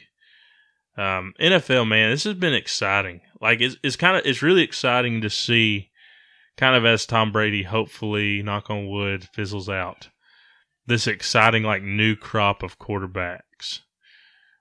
[0.96, 3.20] Um, NFL man, this has been exciting.
[3.40, 5.90] Like it's it's kind of it's really exciting to see,
[6.57, 10.09] kind of as Tom Brady hopefully knock on wood fizzles out,
[10.87, 13.80] this exciting like new crop of quarterbacks,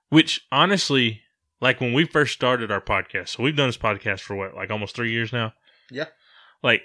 [0.08, 1.22] which honestly,
[1.60, 4.70] like when we first started our podcast, so we've done this podcast for what like
[4.70, 5.52] almost three years now
[5.90, 6.06] Yeah.
[6.62, 6.82] like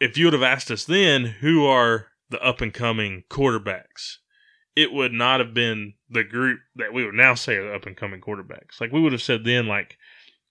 [0.00, 4.18] if you would have asked us then who are the up and coming quarterbacks
[4.78, 7.86] it would not have been the group that we would now say are the up
[7.86, 9.96] and coming quarterbacks like we would have said then like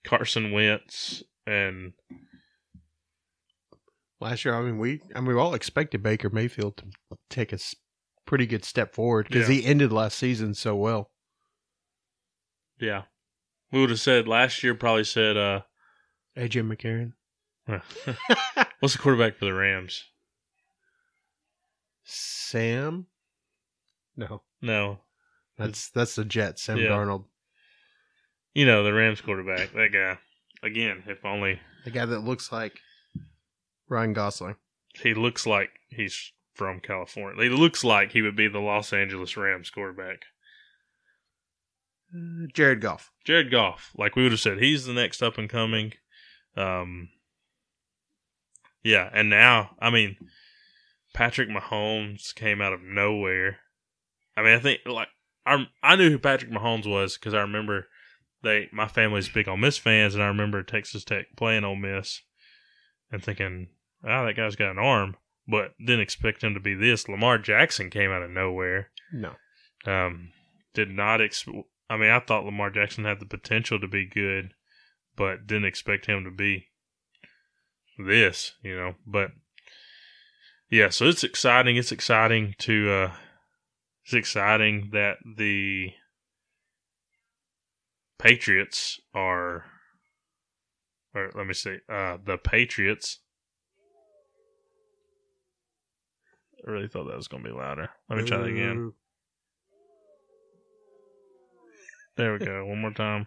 [0.04, 1.92] carson wentz and
[4.20, 6.86] Last year, I mean, we, I mean, we all expected Baker Mayfield to
[7.30, 7.58] take a
[8.26, 9.54] pretty good step forward because Yeah.
[9.60, 11.12] he ended last season so well.
[12.80, 13.02] yeah
[13.70, 15.60] we would have said last year probably said uh
[16.36, 17.12] AJ McCarron,
[18.80, 20.02] what's the quarterback for the rams
[22.02, 23.06] Sam.
[24.18, 24.98] No, no
[25.56, 26.62] that's that's the Jets.
[26.62, 26.88] Sam Yeah.
[26.88, 27.24] Darnold,
[28.54, 30.18] you know the rams quarterback that guy
[30.62, 32.78] again if only the guy that looks like
[33.88, 34.56] Ryan Gosling.
[35.02, 37.42] he looks like he's from California.
[37.44, 40.24] He looks like he would be the Los Angeles Rams quarterback.
[42.12, 43.12] Uh, Jared Goff.
[43.24, 45.92] Jared Goff, like we would have said, he's the next up and coming.
[46.56, 47.10] Um,
[48.82, 50.16] yeah, and now, I mean,
[51.14, 53.58] Patrick Mahomes came out of nowhere.
[54.38, 55.08] I mean, I think like
[55.44, 57.88] I I knew who Patrick Mahomes was because I remember
[58.42, 62.22] they my family's big Ole Miss fans, and I remember Texas Tech playing Ole Miss
[63.10, 63.68] and thinking,
[64.04, 65.16] oh, that guy's got an arm,
[65.48, 67.08] but didn't expect him to be this.
[67.08, 68.90] Lamar Jackson came out of nowhere.
[69.12, 69.32] No,
[69.86, 70.30] Um,
[70.72, 71.20] did not.
[71.20, 71.46] Ex-
[71.90, 74.52] I mean, I thought Lamar Jackson had the potential to be good,
[75.16, 76.68] but didn't expect him to be
[77.98, 78.52] this.
[78.62, 79.32] You know, but
[80.70, 80.90] yeah.
[80.90, 81.76] So it's exciting.
[81.76, 82.90] It's exciting to.
[82.90, 83.12] Uh,
[84.08, 85.90] it's exciting that the
[88.18, 89.66] Patriots are.
[91.14, 91.76] Or let me see.
[91.90, 93.18] Uh, the Patriots.
[96.66, 97.90] I really thought that was going to be louder.
[98.08, 98.94] Let me try that again.
[102.16, 102.64] There we go.
[102.64, 103.26] One more time.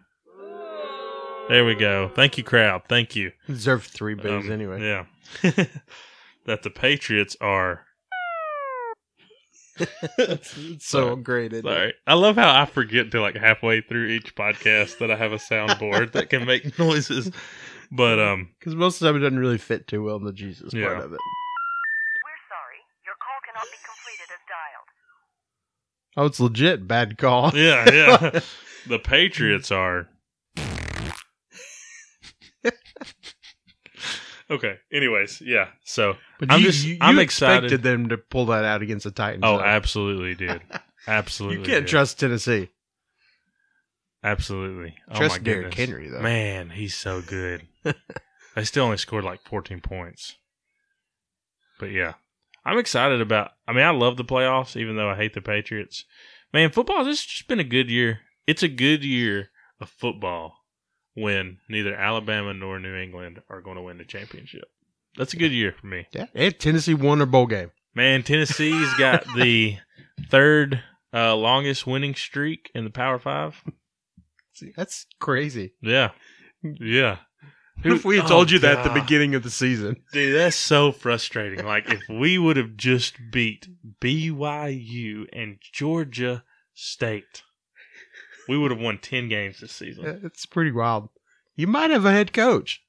[1.47, 2.09] There we go.
[2.15, 2.81] Thank you, crowd.
[2.89, 3.33] Thank you.
[3.45, 4.81] Deserved three bigs Um, anyway.
[4.81, 5.05] Yeah.
[6.47, 7.85] that the Patriots are.
[10.17, 11.53] It's so great.
[11.53, 11.69] Isn't it?
[11.71, 11.93] Sorry.
[12.07, 15.37] I love how I forget to like halfway through each podcast that I have a
[15.37, 17.31] soundboard that can make noises.
[17.91, 20.33] But um Because most of the time it doesn't really fit too well in the
[20.33, 20.85] Jesus Yeah.
[20.87, 21.19] part of it.
[21.19, 22.79] We're sorry.
[23.05, 24.87] Your call cannot be completed as dialed.
[26.17, 27.51] Oh, it's legit bad call.
[27.55, 28.39] yeah, yeah.
[28.87, 30.07] the Patriots are
[34.51, 34.75] Okay.
[34.91, 35.69] Anyways, yeah.
[35.85, 37.63] So But I'm you, just- you, I'm you excited.
[37.65, 39.43] expected them to pull that out against the Titans.
[39.45, 39.63] Oh, though.
[39.63, 40.61] absolutely dude.
[41.07, 41.57] Absolutely.
[41.59, 41.89] You can't did.
[41.89, 42.69] trust Tennessee.
[44.23, 44.95] Absolutely.
[45.09, 45.73] Oh Trust my Derrick.
[45.73, 46.21] Henry though.
[46.21, 47.67] Man, he's so good.
[48.55, 50.35] they still only scored like 14 points.
[51.79, 52.13] But yeah,
[52.63, 53.51] I'm excited about.
[53.67, 56.05] I mean, I love the playoffs, even though I hate the Patriots.
[56.53, 57.03] Man, football.
[57.03, 58.19] This has just been a good year.
[58.45, 60.57] It's a good year of football
[61.21, 64.65] when neither Alabama nor New England are going to win the championship.
[65.17, 66.07] That's a good year for me.
[66.13, 67.71] Yeah, and Tennessee won their bowl game.
[67.93, 69.77] Man, Tennessee's got the
[70.29, 70.81] third
[71.13, 73.61] uh, longest winning streak in the Power Five.
[74.53, 75.73] See, that's crazy.
[75.81, 76.11] Yeah,
[76.63, 77.17] yeah.
[77.81, 79.97] What if we had Oh, told you that at the beginning of the season?
[80.13, 81.65] Dude, that's so frustrating.
[81.65, 83.67] Like if we would have just beat
[83.99, 87.43] BYU and Georgia State,
[88.47, 90.21] we would have won ten games this season.
[90.23, 91.09] It's pretty wild.
[91.55, 92.81] You might have a head coach.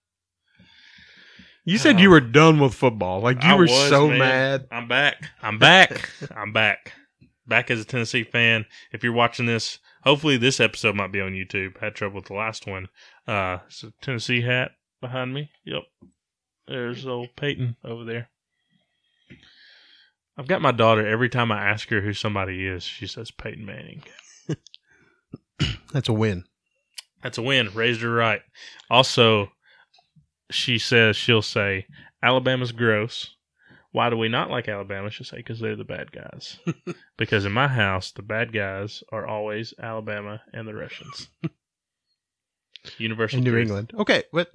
[1.65, 3.21] You said you were done with football.
[3.21, 4.19] Like you I were was, so man.
[4.19, 4.67] mad.
[4.73, 5.31] I'm back.
[5.43, 6.11] I'm back.
[6.37, 6.93] I'm back.
[7.47, 8.67] Back as a Tennessee fan.
[8.93, 11.79] If you're watching this, hopefully this episode might be on YouTube.
[11.79, 12.89] Had trouble with the last one.
[13.29, 15.51] Uh, so Tennessee hat behind me.
[15.65, 15.83] Yep.
[16.67, 18.29] There's old Peyton over there.
[20.37, 21.07] I've got my daughter.
[21.07, 24.03] Every time I ask her who somebody is, she says Peyton Manning.
[25.93, 26.45] That's a win.
[27.23, 27.71] That's a win.
[27.75, 28.41] Raised her right.
[28.91, 29.49] Also,
[30.51, 31.87] she says she'll say
[32.23, 33.35] Alabama's gross.
[33.93, 35.11] Why do we not like Alabama?
[35.11, 36.59] She'll say because they're the bad guys.
[37.19, 41.29] because in my house, the bad guys are always Alabama and the Russians.
[42.99, 43.63] Universal In New truth.
[43.63, 43.93] England.
[43.99, 44.49] Okay, but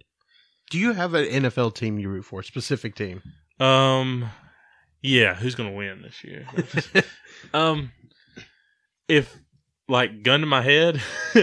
[0.70, 2.44] do you have an NFL team you root for?
[2.44, 3.22] Specific team?
[3.60, 4.30] Um,
[5.02, 5.36] yeah.
[5.36, 6.46] Who's gonna win this year?
[7.54, 7.92] um,
[9.08, 9.38] if
[9.88, 11.02] like gun to my head,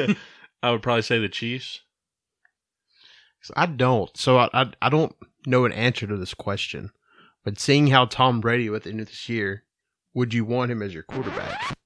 [0.62, 1.80] I would probably say the Chiefs.
[3.56, 4.14] I don't.
[4.16, 5.14] So I, I I don't
[5.46, 6.90] know an answer to this question.
[7.44, 9.64] But seeing how Tom Brady at the end of this year,
[10.14, 11.76] would you want him as your quarterback?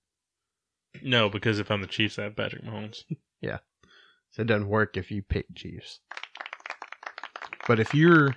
[1.03, 3.05] No, because if I'm the Chiefs, I have Patrick Mahomes.
[3.41, 3.59] Yeah.
[4.31, 6.01] So it doesn't work if you pick Chiefs.
[7.69, 8.35] But if you're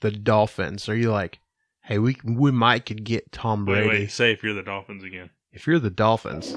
[0.00, 1.40] the Dolphins, are you like,
[1.82, 3.88] hey, we we might could get Tom Wait, Brady?
[3.88, 4.10] wait.
[4.10, 5.28] Say if you're the Dolphins again.
[5.52, 6.56] If you're the Dolphins,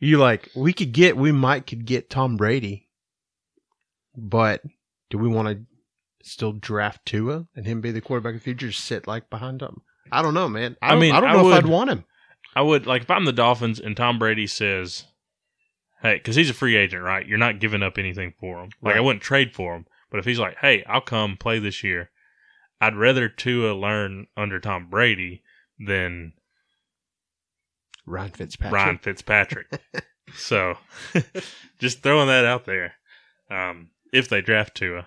[0.00, 2.88] you like we could get we might could get Tom Brady,
[4.16, 4.62] but
[5.10, 8.72] do we want to still draft Tua and him be the quarterback of the future?
[8.72, 9.82] Sit like behind him.
[10.10, 10.76] I don't know, man.
[10.82, 12.04] I, I mean, I don't I know if I'd want him.
[12.56, 15.04] I would like if I'm the Dolphins and Tom Brady says,
[16.02, 17.26] "Hey," because he's a free agent, right?
[17.26, 18.70] You're not giving up anything for him.
[18.82, 21.84] Like I wouldn't trade for him, but if he's like, "Hey, I'll come play this
[21.84, 22.10] year,"
[22.80, 25.42] I'd rather Tua learn under Tom Brady
[25.78, 26.32] than
[28.06, 28.72] Ryan Fitzpatrick.
[28.72, 29.80] Ryan Fitzpatrick.
[30.36, 30.78] so,
[31.78, 32.94] just throwing that out there.
[33.50, 35.06] Um, if they draft Tua,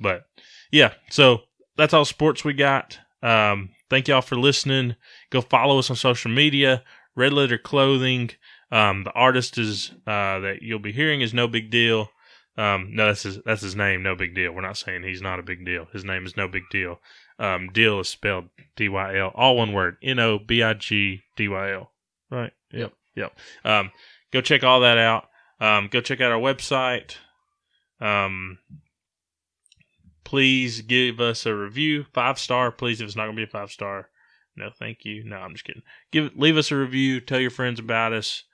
[0.00, 0.24] but
[0.70, 1.42] yeah, so
[1.76, 2.98] that's all sports we got.
[3.22, 4.96] Um, thank y'all for listening.
[5.30, 6.82] Go follow us on social media.
[7.14, 8.30] Red Letter Clothing.
[8.70, 12.10] Um, the artist is uh, that you'll be hearing is no big deal.
[12.56, 14.02] Um, no, that's his that's his name.
[14.02, 14.52] No big deal.
[14.52, 15.86] We're not saying he's not a big deal.
[15.92, 17.00] His name is no big deal.
[17.38, 19.96] Um, deal is spelled D Y L, all one word.
[20.02, 21.90] N O B I G D Y L.
[22.30, 22.52] Right.
[22.72, 22.92] Yep.
[23.14, 23.38] Yep.
[23.64, 23.90] Um,
[24.32, 25.28] go check all that out.
[25.60, 27.16] Um, go check out our website.
[28.00, 28.58] Um,
[30.24, 32.70] please give us a review, five star.
[32.70, 34.08] Please, if it's not going to be a five star,
[34.56, 35.24] no, thank you.
[35.24, 35.82] No, I'm just kidding.
[36.10, 37.20] Give leave us a review.
[37.20, 38.44] Tell your friends about us.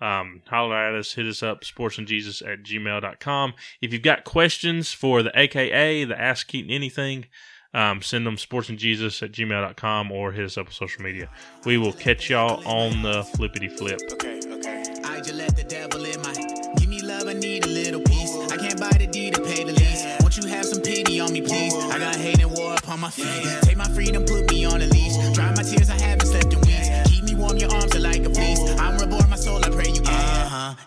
[0.00, 1.14] Um, holler at us.
[1.14, 1.62] Hit us up.
[1.62, 3.54] Sportsandjesus at gmail.com.
[3.80, 7.26] If you've got questions for the AKA, the Ask Keaton Anything,
[7.74, 11.28] um, send them sportsandjesus at gmail.com or hit us up on social media.
[11.64, 14.00] We will catch y'all on the flippity flip.
[14.12, 14.84] Okay, okay.
[15.04, 16.32] I just let the devil in my.
[16.78, 18.34] Give me love, I need a little piece.
[18.50, 20.06] I can't buy the to pay the lease.
[20.20, 21.74] Won't you have some pity on me, please?
[21.74, 23.44] I got hate and war upon my feet.
[23.62, 25.16] Take my freedom, put me on a leash.
[25.34, 26.25] Dry my tears, I haven't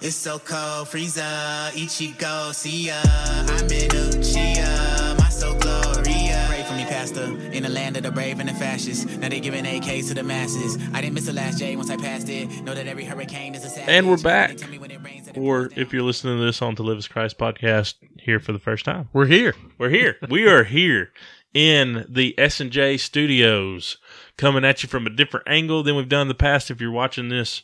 [0.09, 2.99] It's so cold, Frieza, Ichigo, see ya.
[3.03, 6.45] I'm in Uchiha, my soul gloria.
[6.49, 9.05] Pray for me, Pastor, in the land of the brave and the fascists.
[9.17, 10.79] Now they giving AKs to the masses.
[10.95, 12.49] I didn't miss the last J once I passed it.
[12.63, 13.87] Know that every hurricane is a savage.
[13.87, 14.49] And we're back.
[14.49, 16.75] They tell me when it rains that it Or if you're listening to this on
[16.77, 19.09] To Live as Christ podcast here for the first time.
[19.13, 19.53] We're here.
[19.77, 20.17] We're here.
[20.27, 21.11] we are here
[21.53, 23.97] in the S and J studios,
[24.37, 26.71] coming at you from a different angle than we've done in the past.
[26.71, 27.61] If you're watching this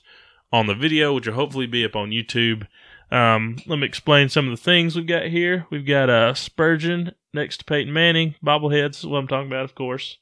[0.55, 2.65] on the video, which will hopefully be up on YouTube,
[3.11, 5.67] um, let me explain some of the things we've got here.
[5.69, 8.99] We've got uh, Spurgeon next to Peyton Manning, bobbleheads.
[8.99, 10.17] Is what I'm talking about, of course.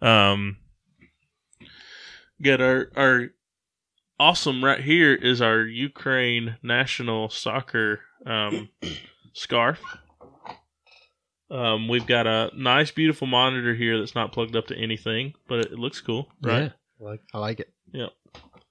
[0.00, 0.56] Um,
[2.42, 3.28] got our our
[4.18, 8.70] awesome right here is our Ukraine national soccer um,
[9.34, 9.80] scarf.
[11.50, 15.58] Um, we've got a nice, beautiful monitor here that's not plugged up to anything, but
[15.60, 16.62] it, it looks cool, right?
[16.62, 16.70] Yeah,
[17.00, 17.70] I like I like it.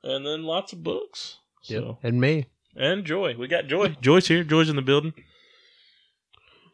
[0.03, 1.37] And then lots of books.
[1.61, 2.47] So And me.
[2.75, 3.89] and Joy, we got Joy.
[4.01, 4.43] Joy's here.
[4.43, 5.13] Joy's in the building.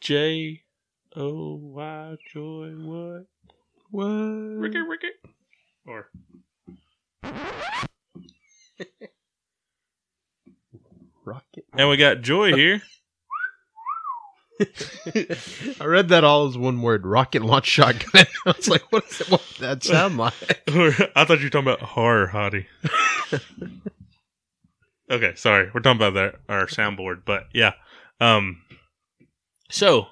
[0.02, 0.63] J
[1.15, 2.70] O Y Joy.
[2.78, 3.26] What?
[3.92, 4.08] What?
[4.08, 5.10] Ricky, Ricky.
[5.88, 6.10] Or
[11.26, 11.65] Rocket.
[11.74, 12.82] and we got Joy here.
[15.80, 17.06] I read that all as one word.
[17.06, 18.26] Rocket launch shotgun.
[18.45, 20.34] I was like, what does it, what that sound like?
[21.15, 22.65] I thought you were talking about horror hottie.
[25.10, 25.72] okay, sorry.
[25.74, 27.72] We're talking about that our soundboard, but yeah.
[28.19, 28.62] Um
[29.69, 30.08] so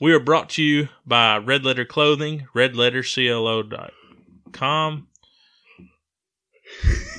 [0.00, 5.06] we are brought to you by Red Letter Clothing, redletterclo.com.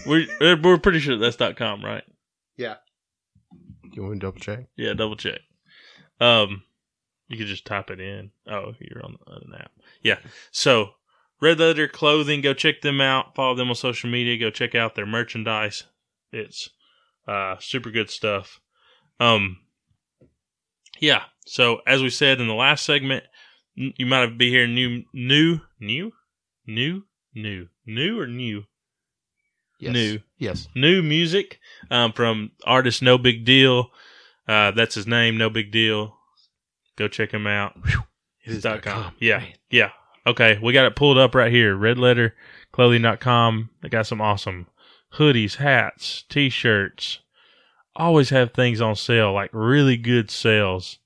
[0.06, 2.04] We're we're pretty sure that's dot com, right?
[2.58, 2.76] Yeah.
[3.92, 4.66] You want to double check?
[4.78, 5.40] Yeah, double check.
[6.20, 6.64] Um,
[7.28, 8.32] you could just type it in.
[8.48, 9.72] Oh, you're on an app.
[10.02, 10.18] Yeah.
[10.52, 10.92] So,
[11.42, 13.36] Red Letter Clothing, go check them out.
[13.36, 14.38] Follow them on social media.
[14.38, 15.84] Go check out their merchandise.
[16.32, 16.70] It's
[17.28, 18.60] uh super good stuff.
[19.20, 19.58] Um,
[21.00, 21.24] yeah.
[21.46, 23.24] So, as we said in the last segment,
[23.78, 26.12] n- you might have be hearing new, new, new,
[26.68, 27.04] new,
[27.34, 28.64] new, new or new,
[29.80, 29.94] Yes.
[29.94, 30.20] New.
[30.38, 30.68] Yes.
[30.76, 33.92] new music um, from artist No Big Deal.
[34.50, 36.18] Uh, that's his name, No Big Deal.
[36.98, 37.78] Go check him out.
[38.46, 39.16] It is dot dot com.
[39.20, 39.54] Yeah, Man.
[39.70, 39.90] yeah.
[40.26, 41.76] Okay, we got it pulled up right here.
[41.76, 42.34] Red letter
[42.76, 43.70] Redletterclothing.com.
[43.82, 44.68] They got some awesome
[45.16, 47.20] hoodies, hats, t-shirts.
[47.96, 51.00] Always have things on sale, like really good sales.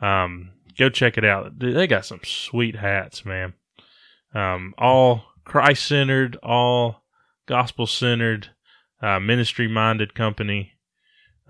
[0.00, 1.58] Um, go check it out.
[1.58, 3.54] They got some sweet hats, man.
[4.34, 7.04] Um, all Christ centered, all
[7.46, 8.50] gospel centered,
[9.00, 10.72] uh, ministry minded company.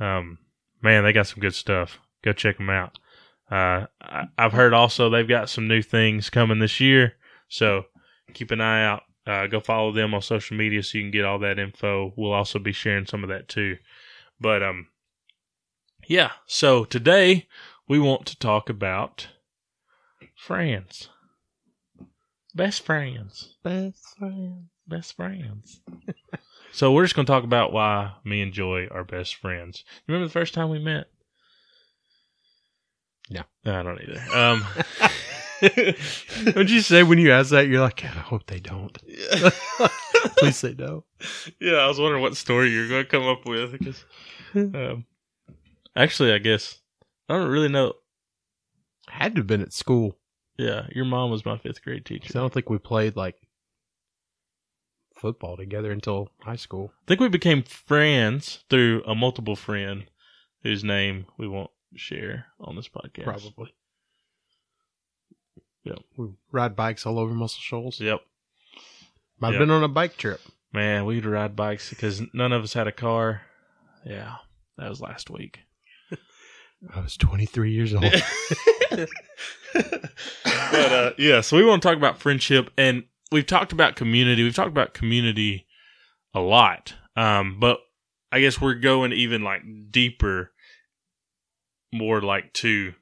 [0.00, 0.38] Um,
[0.82, 1.98] man, they got some good stuff.
[2.22, 2.98] Go check them out.
[3.50, 7.14] Uh, I, I've heard also they've got some new things coming this year,
[7.48, 7.84] so
[8.34, 9.02] keep an eye out.
[9.26, 12.12] Uh, go follow them on social media so you can get all that info.
[12.16, 13.76] We'll also be sharing some of that too.
[14.40, 14.88] But um,
[16.08, 16.32] yeah.
[16.46, 17.46] So today
[17.88, 19.28] we want to talk about
[20.34, 21.08] friends,
[22.54, 25.80] best friends, Best friends, best friends.
[26.72, 29.84] so we're just going to talk about why me and Joy are best friends.
[30.06, 31.06] You remember the first time we met?
[33.30, 33.42] No.
[33.64, 34.36] I don't either.
[34.36, 34.64] Um,
[36.46, 37.68] What'd you say when you ask that?
[37.68, 38.98] You're like, I hope they don't.
[40.38, 41.04] Please say no.
[41.60, 44.04] yeah, I was wondering what story you're going to come up with because,
[44.54, 45.04] um,
[45.94, 46.80] actually, I guess
[47.28, 47.92] I don't really know.
[49.08, 50.18] I Had to have been at school.
[50.58, 52.36] Yeah, your mom was my fifth grade teacher.
[52.36, 53.36] I don't think we played like
[55.22, 56.92] football together until high school.
[56.92, 60.04] I think we became friends through a multiple friend
[60.64, 63.24] whose name we won't share on this podcast.
[63.24, 63.72] Probably.
[65.84, 65.98] Yep.
[66.16, 68.00] We ride bikes all over Muscle Shoals.
[68.00, 68.20] Yep.
[69.38, 69.60] Might have Yep.
[69.60, 70.40] been on a bike trip.
[70.72, 73.42] Man, we'd ride bikes because none of us had a car.
[74.04, 74.36] Yeah,
[74.78, 75.60] that was last week.
[76.94, 78.04] I was 23 years old.
[79.72, 84.42] but uh, yeah, so we want to talk about friendship, and we've talked about community.
[84.42, 85.66] We've talked about community
[86.34, 87.80] a lot, um, but
[88.30, 90.52] I guess we're going even like deeper,
[91.92, 92.94] more like to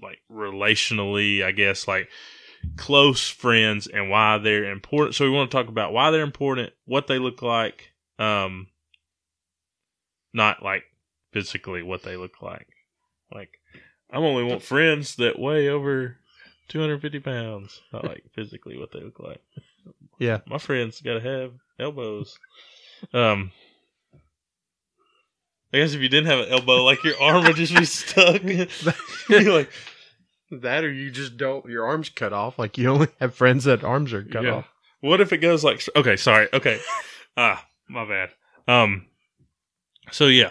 [0.00, 1.44] like relationally.
[1.44, 2.08] I guess like
[2.76, 5.14] close friends and why they're important.
[5.14, 8.68] So we want to talk about why they're important, what they look like, um,
[10.32, 10.84] not like
[11.32, 12.68] physically what they look like.
[13.32, 13.58] Like
[14.10, 16.18] I only want friends that weigh over
[16.72, 19.40] 250 pounds, not like physically what they look like.
[20.18, 20.38] yeah.
[20.46, 22.38] My friends got to have elbows.
[23.12, 23.52] Um,
[25.74, 28.42] I guess if you didn't have an elbow, like your arm would just be stuck.
[29.28, 29.70] You're like,
[30.50, 32.58] That or you just don't, your arms cut off.
[32.58, 34.54] Like you only have friends that arms are cut Yeah.
[34.56, 34.68] off.
[35.00, 36.78] What if it goes like okay, sorry, okay.
[37.36, 38.30] ah, my bad.
[38.68, 39.06] Um
[40.10, 40.50] so yeah.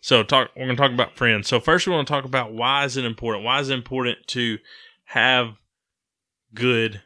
[0.00, 1.48] So talk we're gonna talk about friends.
[1.48, 3.44] So first we want to talk about why is it important?
[3.44, 4.58] Why is it important to
[5.10, 5.56] have
[6.54, 7.02] good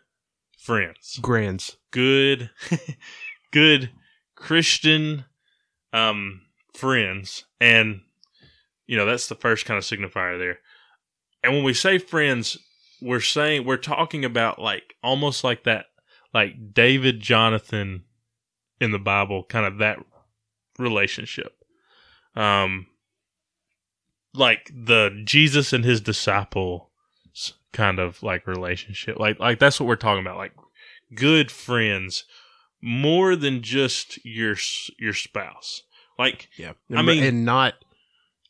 [0.58, 1.18] friends?
[1.22, 1.78] Grands.
[1.90, 2.50] Good
[3.50, 3.90] good
[4.34, 5.24] Christian
[5.94, 6.42] um
[6.74, 7.46] friends.
[7.62, 8.02] And
[8.86, 10.58] you know, that's the first kind of signifier there.
[11.42, 12.58] And when we say friends,
[13.00, 15.86] we're saying we're talking about like almost like that
[16.34, 18.04] like David Jonathan
[18.82, 19.98] in the Bible, kind of that
[20.78, 21.54] relationship.
[22.36, 22.86] Um
[24.34, 26.82] like the Jesus and his disciples
[27.74, 29.18] kind of like relationship.
[29.18, 30.38] Like like that's what we're talking about.
[30.38, 30.54] Like
[31.14, 32.24] good friends
[32.80, 34.56] more than just your
[34.98, 35.82] your spouse.
[36.18, 36.72] Like Yeah.
[36.94, 37.74] I mean- and not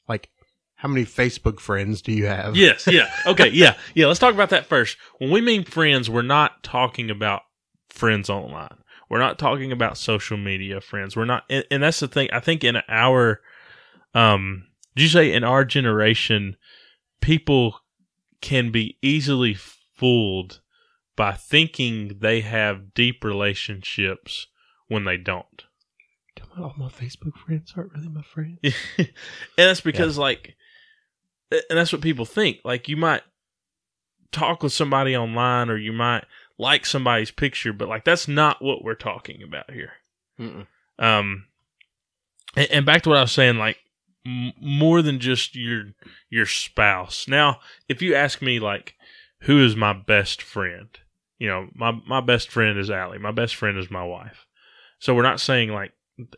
[0.09, 0.31] like
[0.77, 2.57] how many Facebook friends do you have?
[2.57, 3.11] Yes, yeah.
[3.27, 3.75] Okay, yeah.
[3.95, 4.99] Yeah, let's talk about that first.
[5.19, 7.43] When we mean friends, we're not talking about
[7.89, 8.77] friends online.
[9.09, 11.17] We're not talking about social media friends.
[11.17, 12.29] We're not and, and that's the thing.
[12.33, 13.41] I think in our
[14.15, 16.57] um did you say in our generation
[17.21, 17.81] people
[18.45, 20.61] can be easily fooled
[21.17, 24.49] by thinking they have deep relationships
[24.87, 25.65] when they don't.
[26.59, 28.59] All my Facebook friends aren't really my friends.
[28.99, 29.09] and
[29.57, 30.57] that's because like
[31.51, 33.23] and that's what people think like you might
[34.31, 36.25] talk with somebody online or you might
[36.59, 39.93] like somebody's picture but like that's not what we're talking about here
[40.39, 40.67] Mm-mm.
[40.99, 41.47] um
[42.57, 43.79] and, and back to what i was saying like
[44.27, 45.93] m- more than just your
[46.31, 47.27] your spouse.
[47.29, 48.95] Now if you ask me like
[49.41, 50.89] who is my best friend?
[51.39, 53.19] You know my my best friend is Allie.
[53.19, 54.47] my best friend is my wife.
[54.99, 55.93] So we're not saying like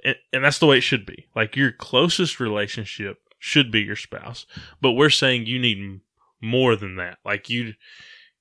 [0.05, 1.27] and, and that's the way it should be.
[1.35, 4.47] Like your closest relationship should be your spouse
[4.81, 6.01] but we're saying you need
[6.41, 7.19] more than that.
[7.25, 7.75] Like you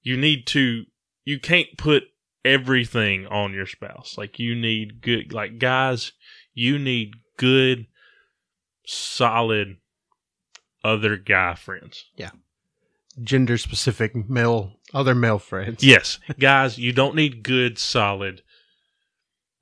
[0.01, 0.85] you need to
[1.25, 2.03] you can't put
[2.43, 4.15] everything on your spouse.
[4.17, 6.11] Like you need good like guys
[6.53, 7.87] you need good
[8.85, 9.77] solid
[10.83, 12.31] other guy friends Yeah.
[13.23, 15.83] Gender specific male, other male friends.
[15.83, 18.41] yes guys you don't need good solid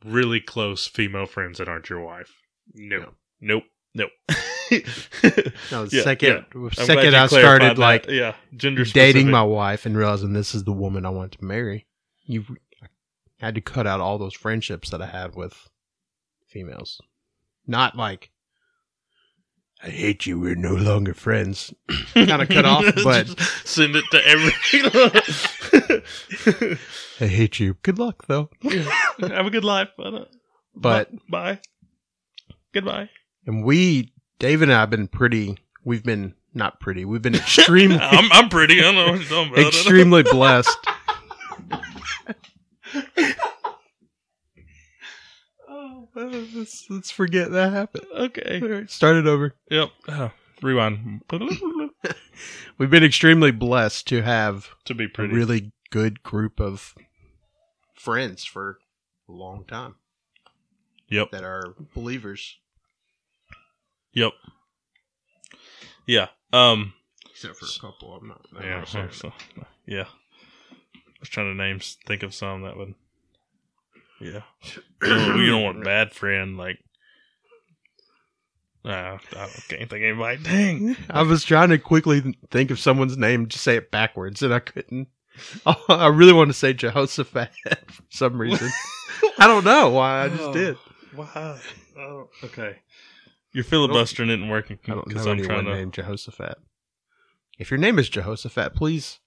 [0.04, 2.32] really close female friends that aren't your wife
[2.74, 3.64] no nope
[3.94, 4.12] nope
[4.72, 6.70] No, the Yeah, second, yeah.
[6.72, 7.78] Second I started that.
[7.78, 9.32] like yeah gender dating specific.
[9.32, 11.86] my wife and realizing this is the woman I want to marry,
[12.26, 12.44] you
[13.40, 15.70] had to cut out all those friendships that I had with
[16.48, 17.00] females.
[17.68, 18.32] Not like
[19.86, 21.74] I hate you, we're no longer friends.
[22.14, 23.28] Kinda cut off, but-
[23.66, 24.54] send it to every.
[27.20, 27.76] I hate you.
[27.84, 28.50] Good luck though.
[29.20, 30.26] Have a good life, but, uh,
[30.76, 31.60] But bye.
[32.74, 33.10] Goodbye.
[33.46, 35.58] and we David and I have been pretty.
[35.84, 37.04] We've been not pretty.
[37.06, 38.80] We've been extremely, I'm, I'm pretty.
[38.80, 39.68] I don't know what you're talking about.
[39.68, 40.78] extremely blessed.
[46.56, 48.06] let's, let's forget that happened.
[48.16, 48.60] Okay.
[48.62, 49.56] All right, start it over.
[49.70, 49.90] Yep.
[50.10, 51.22] Oh, rewind.
[52.78, 56.96] We've been extremely blessed to have to be a really good group of
[57.94, 58.80] friends for
[59.30, 59.96] a long time
[61.10, 61.32] Yep.
[61.32, 62.58] that are believers.
[64.14, 64.32] Yep.
[66.06, 66.28] Yeah.
[66.52, 66.94] Um.
[67.32, 68.14] Except for a couple.
[68.16, 68.46] I'm not.
[68.56, 68.86] I'm Yeah.
[68.94, 69.34] not so-
[69.88, 70.06] yeah.
[70.06, 72.94] I was trying to name, think of some that would.
[74.24, 74.42] Yeah.
[75.02, 76.80] You don't, don't want bad friend like.
[78.86, 80.44] Nah, I can't think of anybody.
[80.44, 80.98] Dang.
[81.10, 84.60] I was trying to quickly think of someone's name, to say it backwards, and I
[84.60, 85.08] couldn't.
[85.66, 87.50] Oh, I really want to say Jehoshaphat
[87.88, 88.70] for some reason.
[89.40, 90.24] I don't know why.
[90.26, 90.54] I just Oh.
[90.54, 90.78] did.
[91.16, 91.58] Wow.
[91.98, 92.76] Oh, okay.
[93.54, 95.76] Your filibustering isn't working because know I'm trying to.
[95.76, 96.58] named Jehoshaphat.
[97.60, 99.20] If your name is Jehoshaphat, please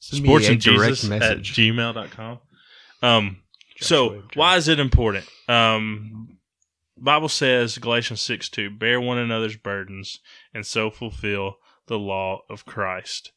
[0.00, 1.54] send Sports me a and direct Jesus at message.
[1.54, 2.38] gmail.com.
[3.02, 3.36] Um,
[3.76, 5.26] Joshua so why is it important?
[5.48, 6.38] Um,
[6.98, 10.20] Bible says Galatians six two, bear one another's burdens
[10.54, 11.56] and so fulfill
[11.86, 13.32] the law of Christ.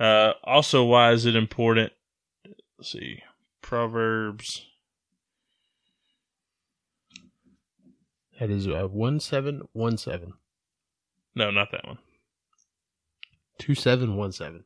[0.00, 1.92] Uh, also, why is it important?
[2.78, 3.22] Let's see,
[3.62, 4.66] Proverbs.
[8.38, 10.34] That is uh, one seven one seven
[11.34, 11.98] No, not that one.
[13.58, 14.64] two seven one seven.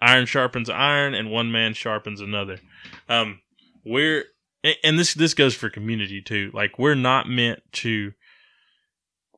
[0.00, 2.58] iron sharpens iron and one man sharpens another
[3.08, 3.40] um
[3.84, 4.24] we're
[4.82, 6.50] and this this goes for community too.
[6.52, 8.12] Like we're not meant to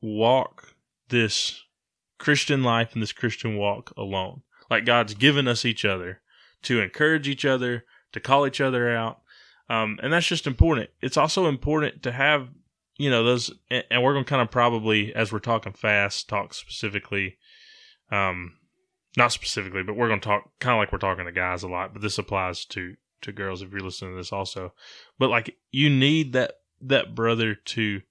[0.00, 0.74] walk
[1.08, 1.62] this
[2.18, 4.42] christian life and this christian walk alone.
[4.70, 6.20] Like god's given us each other
[6.62, 9.20] to encourage each other to call each other out.
[9.68, 10.90] Um and that's just important.
[11.00, 12.48] It's also important to have
[12.96, 16.54] you know those and we're going to kind of probably as we're talking fast talk
[16.54, 17.36] specifically
[18.10, 18.54] um
[19.16, 21.68] not specifically, but we're going to talk kind of like we're talking to guys a
[21.68, 24.72] lot, but this applies to to girls if you're listening to this also.
[25.18, 28.02] But like you need that that brother to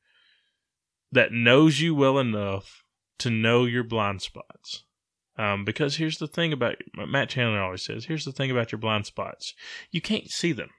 [1.11, 2.83] that knows you well enough
[3.19, 4.83] to know your blind spots.
[5.37, 8.79] Um, because here's the thing about Matt Chandler always says, here's the thing about your
[8.79, 9.53] blind spots.
[9.89, 10.69] You can't see them.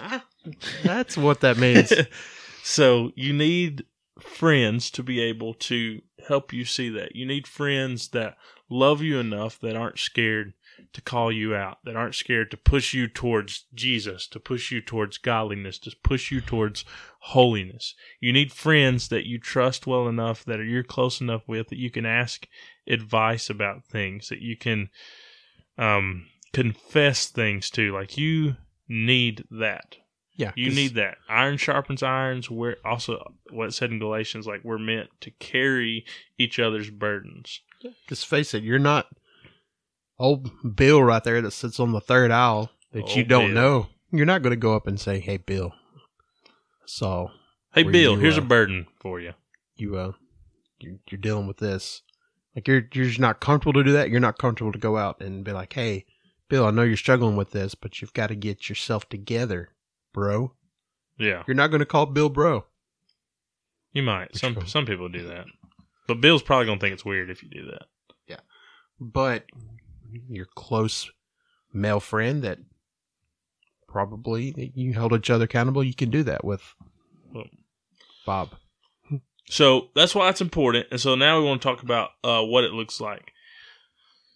[0.00, 0.24] Ah,
[0.84, 1.92] That's what that means.
[2.62, 3.84] so you need
[4.20, 7.16] friends to be able to help you see that.
[7.16, 8.36] You need friends that
[8.70, 10.54] love you enough that aren't scared
[10.92, 14.80] to call you out, that aren't scared to push you towards Jesus, to push you
[14.80, 16.84] towards godliness, to push you towards
[17.20, 17.94] holiness.
[18.20, 21.78] You need friends that you trust well enough, that are you're close enough with, that
[21.78, 22.46] you can ask
[22.86, 24.90] advice about things, that you can
[25.78, 27.92] um, confess things to.
[27.92, 28.56] Like you
[28.88, 29.96] need that.
[30.36, 31.16] yeah, you need that.
[31.28, 32.50] Iron sharpens irons.
[32.50, 36.04] We're also what it said in Galatians, like we're meant to carry
[36.38, 37.60] each other's burdens.
[38.08, 39.06] Just face it, you're not
[40.18, 43.54] old Bill right there that sits on the third aisle that you don't Bill.
[43.54, 43.86] know.
[44.12, 45.72] You're not going to go up and say, "Hey, Bill,
[46.86, 47.30] so
[47.74, 49.32] Hey, Bill, you, here's uh, a burden for you.
[49.76, 50.12] you uh,
[50.78, 52.02] you're, you're dealing with this."
[52.54, 54.10] Like you're you're just not comfortable to do that.
[54.10, 56.04] You're not comfortable to go out and be like, "Hey,
[56.48, 59.70] Bill, I know you're struggling with this, but you've got to get yourself together,
[60.12, 60.52] bro."
[61.18, 62.64] Yeah, You're not going to call Bill bro.
[63.92, 64.36] you might.
[64.36, 65.46] Some some people do that,
[66.06, 67.86] but Bill's probably gonna think it's weird if you do that.
[68.28, 68.40] Yeah,
[69.00, 69.44] but
[70.28, 71.10] your close
[71.72, 72.58] male friend that
[73.88, 76.74] probably you held each other accountable, you can do that with
[78.26, 78.50] Bob.
[79.48, 80.86] So that's why it's important.
[80.90, 83.32] And so now we want to talk about uh, what it looks like.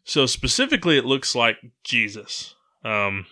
[0.04, 2.54] So specifically, it looks like Jesus.
[2.84, 3.26] Um,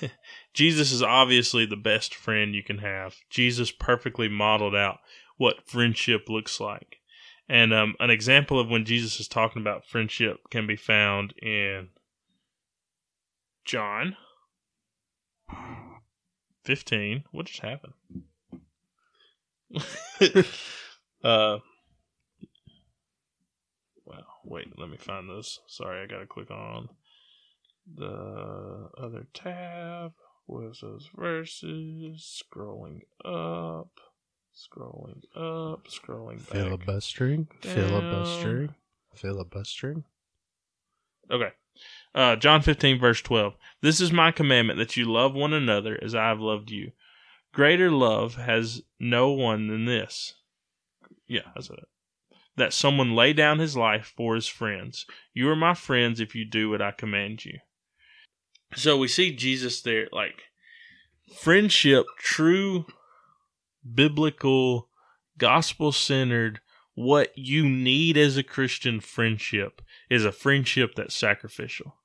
[0.54, 3.16] Jesus is obviously the best friend you can have.
[3.30, 4.98] Jesus perfectly modeled out
[5.36, 6.98] what friendship looks like.
[7.48, 11.88] And um, an example of when Jesus is talking about friendship can be found in
[13.64, 14.16] John
[16.64, 17.24] 15.
[17.30, 17.92] What just happened?
[21.24, 21.58] uh,
[24.04, 25.58] well, wait, let me find this.
[25.66, 26.88] Sorry, I gotta click on
[27.92, 30.12] the other tab.
[30.46, 32.42] Where's those verses?
[32.42, 33.90] Scrolling up,
[34.54, 36.48] scrolling up, scrolling back.
[36.48, 37.74] Filibustering, Down.
[37.74, 38.74] filibustering,
[39.14, 40.04] filibustering.
[41.30, 41.50] Okay.
[42.14, 43.54] Uh, John 15, verse 12.
[43.80, 46.92] This is my commandment that you love one another as I have loved you.
[47.52, 50.34] Greater love has no one than this.
[51.26, 51.88] Yeah, that's it.
[52.56, 55.06] That someone lay down his life for his friends.
[55.32, 57.58] You are my friends if you do what I command you.
[58.76, 60.42] So we see Jesus there, like
[61.36, 62.86] friendship, true
[63.92, 64.88] biblical,
[65.38, 66.60] gospel centered,
[66.94, 71.96] what you need as a Christian friendship is a friendship that's sacrificial.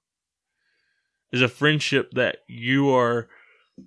[1.31, 3.29] Is a friendship that you are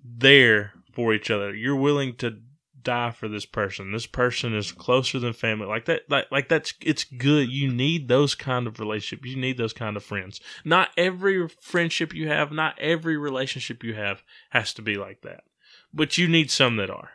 [0.05, 1.53] there for each other.
[1.53, 2.38] You're willing to
[2.82, 3.93] die for this person.
[3.93, 5.66] This person is closer than family.
[5.66, 7.51] Like that like like that's it's good.
[7.51, 9.28] You need those kind of relationships.
[9.28, 10.40] You need those kind of friends.
[10.64, 15.45] Not every friendship you have, not every relationship you have has to be like that.
[15.93, 17.11] But you need some that are.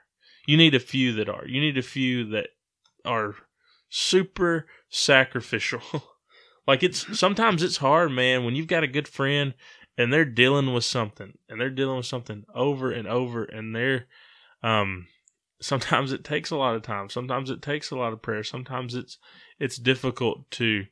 [0.48, 1.46] You need a few that are.
[1.46, 2.48] You need a few that
[3.06, 3.36] are
[3.90, 5.82] super sacrificial.
[6.68, 9.54] like it's sometimes it's hard, man, when you've got a good friend
[9.98, 14.06] and they're dealing with something and they're dealing with something over and over and they're
[14.64, 15.08] um
[15.60, 18.94] sometimes it takes a lot of time sometimes it takes a lot of prayer sometimes
[18.94, 19.18] it's
[19.60, 20.86] it's difficult to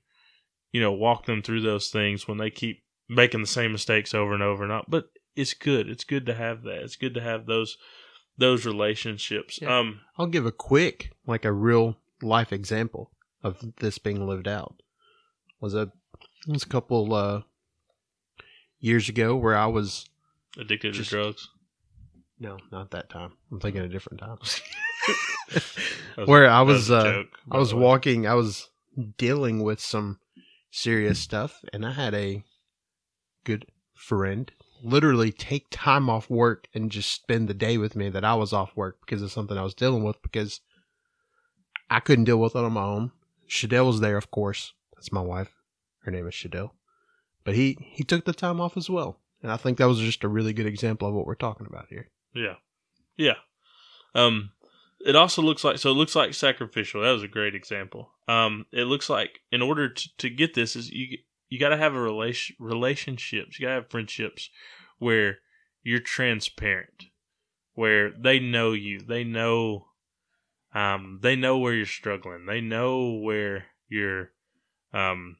[0.72, 4.34] you know walk them through those things when they keep making the same mistakes over
[4.34, 7.22] and over and over but it's good it's good to have that it's good to
[7.22, 7.78] have those
[8.38, 9.78] those relationships Yeah.
[9.80, 13.12] um I'll give a quick, like a real life example
[13.44, 14.82] of this being lived out.
[15.60, 15.92] Was a
[16.48, 17.42] it was a couple uh,
[18.80, 20.06] years ago where I was
[20.58, 21.50] addicted Just- to drugs
[22.38, 23.32] no, not that time.
[23.50, 24.38] I'm thinking a different time.
[26.18, 27.82] Was- where I that was, uh, joke, I was way.
[27.82, 28.28] walking.
[28.28, 28.70] I was
[29.18, 30.20] dealing with some
[30.72, 32.44] serious stuff, and I had a
[33.46, 34.52] good friend
[34.86, 38.54] literally take time off work and just spend the day with me that I was
[38.54, 40.62] off work because of something I was dealing with because
[41.90, 43.12] I couldn't deal with it on my own.
[43.50, 44.74] Shadell was there, of course.
[44.96, 45.54] That's my wife.
[46.04, 46.72] Her name is Shadell.
[47.44, 50.24] But he he took the time off as well, and I think that was just
[50.24, 52.10] a really good example of what we're talking about here.
[52.34, 52.56] Yeah.
[53.18, 53.36] Yeah.
[54.14, 54.52] Um
[55.06, 57.02] it also looks like so it looks like sacrificial.
[57.02, 58.12] That was a great example.
[58.28, 61.18] Um it looks like in order to, to get this is you
[61.50, 63.60] you got to have a relation relationships.
[63.60, 64.50] You got to have friendships
[65.00, 65.40] where
[65.84, 67.06] you're transparent.
[67.74, 69.00] Where they know you.
[69.00, 69.88] They know
[70.74, 72.46] um they know where you're struggling.
[72.46, 74.32] They know where you're
[74.94, 75.38] um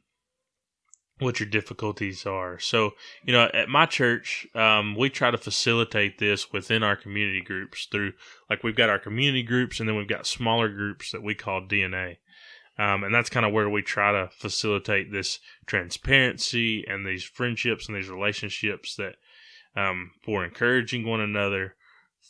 [1.20, 2.60] what your difficulties are.
[2.60, 2.92] So,
[3.24, 7.88] you know, at my church, um, we try to facilitate this within our community groups
[7.90, 8.14] through,
[8.50, 11.62] like, we've got our community groups and then we've got smaller groups that we call
[11.62, 12.18] DNA.
[12.78, 17.88] Um, and that's kind of where we try to facilitate this transparency and these friendships
[17.88, 19.16] and these relationships that,
[19.76, 21.76] um, for encouraging one another,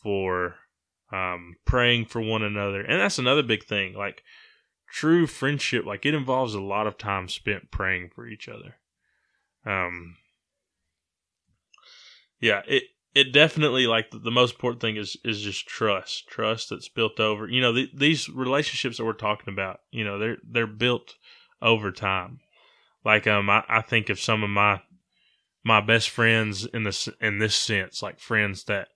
[0.03, 0.55] for,
[1.11, 2.81] um, praying for one another.
[2.81, 3.93] And that's another big thing.
[3.93, 4.23] Like,
[4.89, 8.77] true friendship, like, it involves a lot of time spent praying for each other.
[9.65, 10.17] Um,
[12.39, 12.83] yeah, it
[13.15, 17.47] it definitely like the, most important thing is is just trust, trust that's built over.
[17.47, 21.15] You know, the, these relationships that we're talking about, you know, they're they're built
[21.61, 22.41] over time.
[23.03, 24.81] Like um, I, I think of some of my
[25.66, 28.89] my best friends in this in this sense, like friends that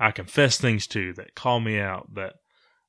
[0.00, 2.34] I confess things to, that call me out, that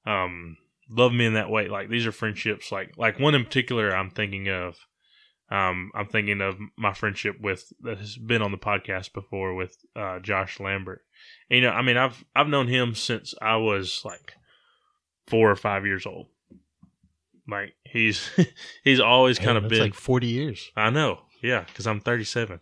[0.05, 0.57] um
[0.89, 1.67] love me in that way.
[1.67, 2.71] Like these are friendships.
[2.71, 4.77] Like like one in particular, I'm thinking of.
[5.49, 9.77] Um, I'm thinking of my friendship with that has been on the podcast before with
[9.95, 11.05] uh, Josh Lambert.
[11.49, 14.33] And, you know, I mean, I've I've known him since I was like
[15.25, 16.27] four or five years old.
[17.47, 18.29] Like he's
[18.83, 20.69] he's always kind of been like forty years.
[20.75, 22.59] I know, yeah, because I'm 37.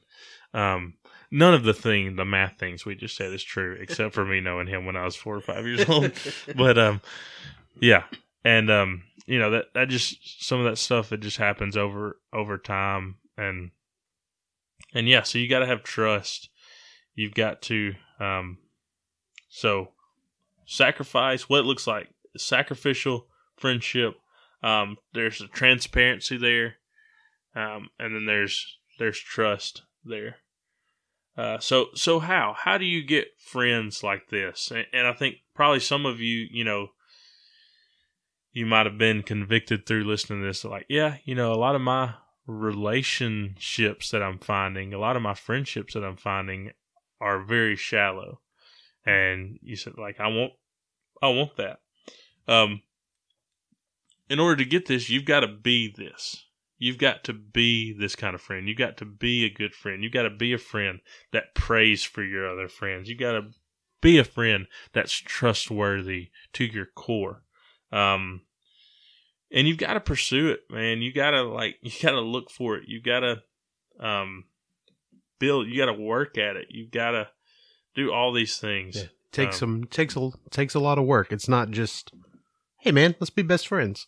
[0.56, 0.96] Um,
[1.32, 4.40] none of the thing, the math things we just said is true, except for me
[4.40, 6.12] knowing him when I was four or five years old.
[6.56, 7.02] but um,
[7.80, 8.04] yeah,
[8.44, 12.18] and um, you know that that just some of that stuff it just happens over
[12.34, 13.72] over time, and
[14.94, 16.50] and yeah, so you got to have trust.
[17.14, 18.58] You've got to um,
[19.50, 19.90] so
[20.66, 23.28] sacrifice what it looks like sacrificial
[23.58, 24.16] friendship.
[24.64, 26.78] Um, there's a transparency there
[27.56, 30.38] um, and then there's there's trust there.
[31.38, 34.72] Uh, so so how how do you get friends like this?
[34.72, 36.90] And, and I think probably some of you you know
[38.54, 40.64] you might have been convicted through listening to this.
[40.64, 42.16] Like yeah, you know a lot of my
[42.48, 46.72] relationships that I'm finding, a lot of my friendships that I'm finding
[47.20, 48.40] are very shallow.
[49.06, 50.54] And you said like I want
[51.22, 51.80] I want that.
[52.48, 52.82] Um,
[54.30, 56.45] in order to get this, you've got to be this.
[56.78, 58.68] You've got to be this kind of friend.
[58.68, 60.04] You've got to be a good friend.
[60.04, 61.00] You've got to be a friend
[61.32, 63.08] that prays for your other friends.
[63.08, 63.44] You've got to
[64.02, 67.44] be a friend that's trustworthy to your core.
[67.92, 68.42] Um,
[69.52, 71.02] and you've got to pursue it, man.
[71.02, 72.84] You got to like, you got to look for it.
[72.88, 73.42] You got to,
[74.00, 74.46] um,
[75.40, 76.68] build, you got to work at it.
[76.70, 77.30] You've got to
[77.96, 78.96] do all these things.
[78.98, 79.04] Yeah.
[79.32, 81.32] Takes Um, some takes a takes a lot of work.
[81.32, 82.12] It's not just,
[82.80, 84.08] hey man, let's be best friends.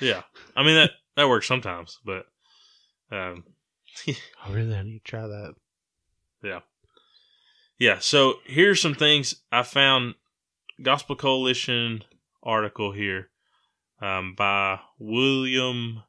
[0.00, 0.22] Yeah.
[0.54, 2.26] I mean, that, that works sometimes, but,
[3.10, 3.44] um,
[4.44, 5.54] I really I need to try that.
[6.42, 6.60] Yeah.
[7.78, 7.98] Yeah.
[8.00, 10.14] So here's some things I found
[10.82, 12.04] Gospel Coalition
[12.42, 13.30] article here.
[14.00, 16.02] um, by William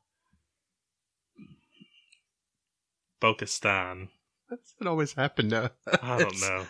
[3.21, 4.09] Boekestein.
[4.49, 5.71] That's what always happened to
[6.01, 6.65] I don't know.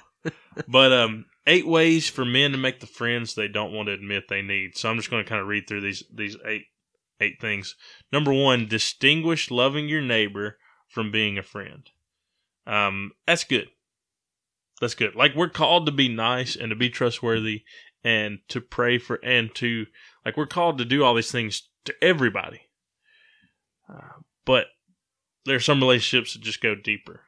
[0.68, 4.26] But um, eight ways for men to make the friends they don't want to admit
[4.30, 4.78] they need.
[4.78, 6.66] So I'm just going to kind of read through these these eight
[7.20, 7.76] eight things.
[8.12, 10.58] Number one, distinguish loving your neighbor
[10.88, 11.90] from being a friend.
[12.66, 13.70] Um, that's good.
[14.82, 15.16] That's good.
[15.16, 17.64] Like we're called to be nice and to be trustworthy
[18.04, 19.86] and to pray for and to
[20.26, 22.62] like we're called to do all these things to everybody.
[23.92, 24.68] Uh, but
[25.46, 27.22] there are some relationships that just go deeper.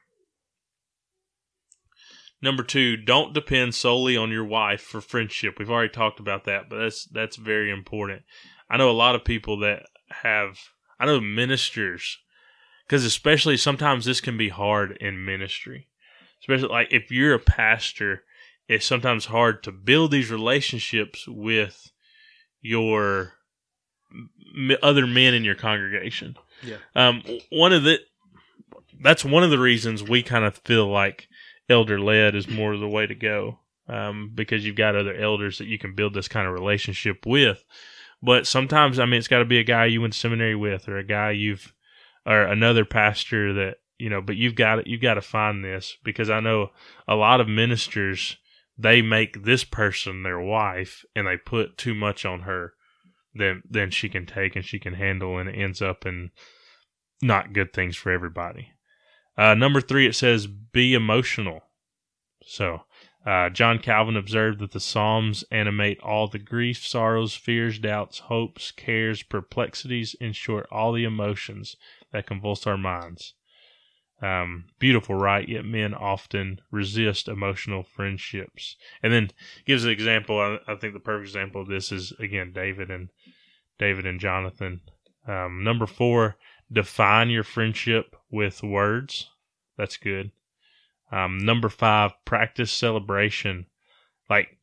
[2.42, 5.58] Number two, don't depend solely on your wife for friendship.
[5.58, 8.22] We've already talked about that, but that's that's very important.
[8.70, 9.82] I know a lot of people that
[10.22, 10.58] have
[10.98, 12.18] I know ministers
[12.86, 15.88] because especially sometimes this can be hard in ministry.
[16.40, 18.22] Especially like if you're a pastor,
[18.68, 21.90] it's sometimes hard to build these relationships with
[22.60, 23.34] your
[24.56, 26.36] m- other men in your congregation.
[26.62, 26.76] Yeah.
[26.94, 27.98] Um, one of the
[29.02, 31.28] that's one of the reasons we kind of feel like
[31.68, 33.58] elder led is more the way to go
[33.88, 37.64] um, because you've got other elders that you can build this kind of relationship with.
[38.22, 40.98] But sometimes, I mean, it's got to be a guy you went seminary with, or
[40.98, 41.72] a guy you've,
[42.26, 44.20] or another pastor that you know.
[44.20, 46.70] But you've got you've got to find this because I know
[47.08, 48.36] a lot of ministers
[48.76, 52.72] they make this person their wife and they put too much on her
[53.34, 56.30] than than she can take and she can handle, and it ends up in
[57.22, 58.72] not good things for everybody.
[59.36, 61.60] Uh, number three, it says be emotional.
[62.44, 62.82] So,
[63.26, 68.70] uh, John Calvin observed that the Psalms animate all the grief, sorrows, fears, doubts, hopes,
[68.70, 71.76] cares, perplexities, in short, all the emotions
[72.12, 73.34] that convulse our minds.
[74.22, 75.48] Um, beautiful, right?
[75.48, 78.76] Yet men often resist emotional friendships.
[79.02, 79.30] And then
[79.64, 80.38] gives an example.
[80.38, 83.08] I, I think the perfect example of this is again David and
[83.78, 84.80] David and Jonathan.
[85.26, 86.36] Um, number four,
[86.70, 89.30] define your friendship with words.
[89.76, 90.32] That's good.
[91.12, 93.66] Um, number five, practice celebration.
[94.28, 94.58] Like,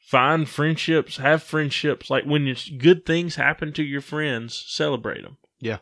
[0.00, 2.10] find friendships, have friendships.
[2.10, 5.38] Like, when it's good things happen to your friends, celebrate them.
[5.58, 5.78] Yeah.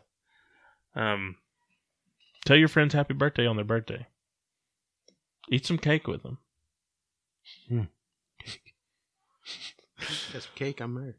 [0.95, 1.35] Um,
[2.45, 4.07] tell your friends happy birthday on their birthday.
[5.49, 6.37] Eat some cake with them.
[10.33, 10.81] That's cake.
[10.81, 11.15] I'm married.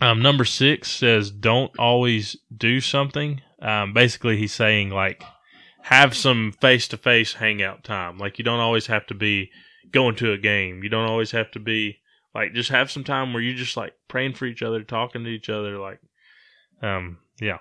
[0.00, 3.40] Um, number six says don't always do something.
[3.60, 5.22] Um, basically, he's saying like
[5.88, 8.18] have some face to face hangout time.
[8.18, 9.50] Like you don't always have to be
[9.90, 10.82] going to a game.
[10.82, 11.96] You don't always have to be
[12.34, 15.30] like just have some time where you're just like praying for each other, talking to
[15.30, 15.78] each other.
[15.78, 16.00] Like,
[16.82, 17.56] um, yeah.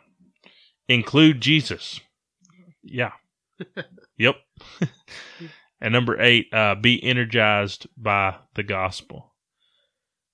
[0.89, 2.01] Include Jesus.
[2.83, 3.13] Yeah.
[4.17, 4.35] yep.
[5.81, 9.35] and number eight, uh, be energized by the gospel.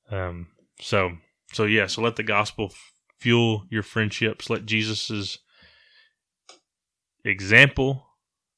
[0.10, 0.48] Um,
[0.82, 1.12] so
[1.52, 4.50] so yeah, so let the gospel f- fuel your friendships.
[4.50, 5.38] Let Jesus's
[7.24, 8.06] example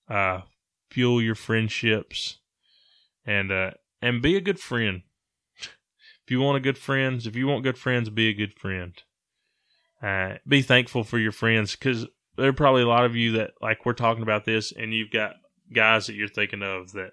[0.09, 0.41] uh,
[0.89, 2.39] fuel your friendships,
[3.25, 5.01] and uh, and be a good friend.
[6.25, 8.93] If you want a good friends, if you want good friends, be a good friend.
[10.01, 13.51] Uh, be thankful for your friends because there are probably a lot of you that
[13.61, 15.35] like we're talking about this, and you've got
[15.73, 17.11] guys that you're thinking of that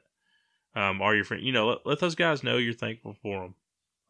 [0.74, 1.42] um, are your friend.
[1.42, 3.54] You know, let, let those guys know you're thankful for them.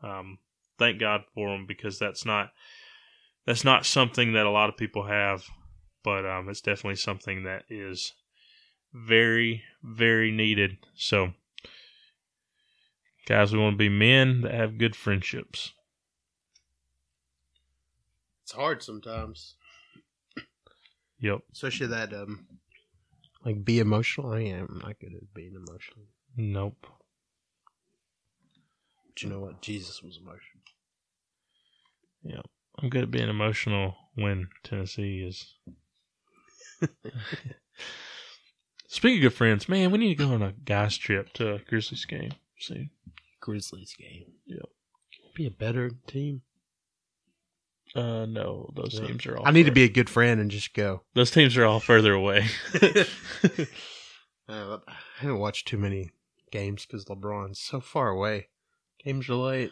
[0.03, 0.39] Um,
[0.79, 2.51] thank God for them because that's not
[3.47, 5.45] that's not something that a lot of people have,
[6.03, 8.13] but um, it's definitely something that is
[8.93, 10.77] very very needed.
[10.95, 11.33] So,
[13.27, 15.73] guys, we want to be men that have good friendships.
[18.43, 19.55] It's hard sometimes,
[21.21, 21.41] Yep.
[21.53, 22.47] especially that um,
[23.45, 24.33] like be emotional.
[24.33, 26.07] I am not good at being emotional.
[26.37, 26.87] Nope.
[29.07, 29.63] But you know what?
[29.63, 30.63] Jesus was emotional.
[32.25, 32.47] Yep.
[32.79, 35.55] I'm good at being emotional when Tennessee is.
[38.89, 42.05] Speaking of friends, man, we need to go on a guys trip to a Grizzlies
[42.05, 42.33] game.
[42.59, 42.91] See,
[43.41, 44.33] Grizzlies game.
[44.47, 44.67] Yep.
[45.35, 46.43] Be a better team.
[47.95, 49.07] uh, no, those Yeah.
[49.07, 49.47] teams are all.
[49.47, 51.03] I need to be a good friend and just go.
[51.15, 52.47] Those teams are all further away.
[54.49, 56.11] Uh, I haven't watched too many
[56.51, 58.49] games because LeBron's so far away.
[59.03, 59.71] Games are late.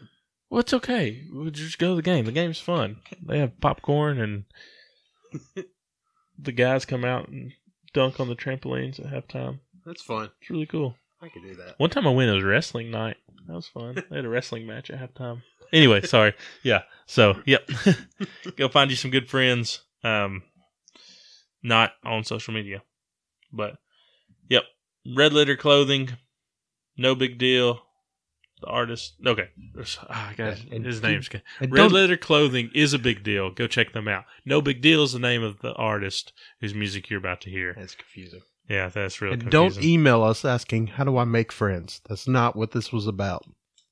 [0.49, 1.25] well, it's okay.
[1.31, 2.25] We'll just go to the game.
[2.25, 2.99] The game's fun.
[3.21, 4.45] They have popcorn and
[6.41, 7.53] the guys come out and
[7.93, 9.61] dunk on the trampolines at halftime.
[9.85, 10.31] That's fun.
[10.41, 10.95] It's really cool.
[11.23, 11.75] I could do that.
[11.79, 13.17] One time I went, it was wrestling night.
[13.47, 14.03] That was fun.
[14.11, 15.43] They had a wrestling match at halftime.
[15.73, 16.35] Anyway, sorry.
[16.63, 16.83] Yeah.
[17.07, 17.69] So, yep.
[18.57, 19.83] Go find you some good friends.
[20.03, 20.43] Um,
[21.63, 22.83] not on social media,
[23.53, 23.77] but
[24.49, 24.65] yep.
[25.15, 26.11] Red litter clothing.
[26.97, 27.83] No big deal.
[28.61, 29.15] The artist.
[29.27, 31.29] Okay, There's- ah, guys, And- his name's
[31.61, 33.51] Red Leather Clothing is a big deal.
[33.51, 34.25] Go check them out.
[34.45, 37.75] No big deal is the name of the artist whose music you're about to hear.
[37.77, 38.41] That's confusing.
[38.69, 39.83] Yeah, that's real And confusing.
[39.83, 42.01] don't email us asking how do I make friends.
[42.09, 43.45] That's not what this was about.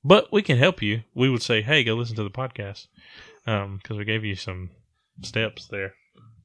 [0.03, 1.03] But we can help you.
[1.13, 2.87] We would say, hey, go listen to the podcast
[3.45, 4.69] because we gave you some
[5.21, 5.95] steps there.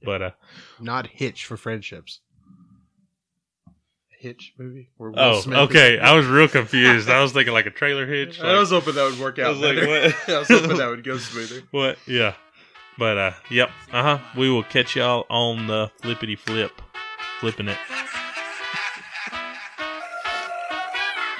[0.02, 0.30] But uh,
[0.80, 2.20] Not Hitch for friendships.
[4.24, 4.88] Hitch movie.
[4.96, 5.98] Where Will oh, Smith is- okay.
[5.98, 7.10] I was real confused.
[7.10, 8.40] I was thinking like a trailer hitch.
[8.40, 9.46] I was hoping that would work out.
[9.46, 9.56] I out.
[9.56, 10.28] was like, what?
[10.34, 11.62] I was hoping that would go smoother.
[11.72, 11.98] What?
[12.06, 12.32] Yeah.
[12.96, 13.68] But uh, yep.
[13.92, 14.18] Uh huh.
[14.34, 16.72] We will catch y'all on the flippity flip,
[17.40, 17.76] flipping it.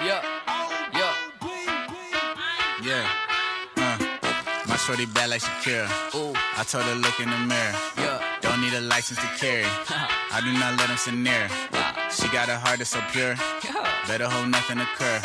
[0.04, 0.20] Yeah.
[0.92, 1.14] Yeah.
[2.82, 3.08] Yeah.
[3.78, 3.96] Uh,
[4.68, 5.88] my shorty bad like Shakira.
[6.16, 6.34] Ooh.
[6.58, 7.74] I told her look in the mirror.
[7.96, 8.38] Yeah.
[8.42, 9.64] Don't need a license to carry.
[9.64, 11.48] I do not let him sit near.
[12.14, 13.34] She got a heart that's so pure.
[14.06, 15.18] Better hope nothing occur.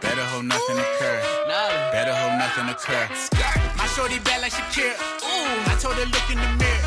[0.00, 1.20] Better hope nothing occur.
[1.92, 3.04] Better hope nothing occur.
[3.76, 4.96] My shorty bad like Shakira.
[5.20, 5.70] Ooh.
[5.70, 6.82] I told her look in the mirror.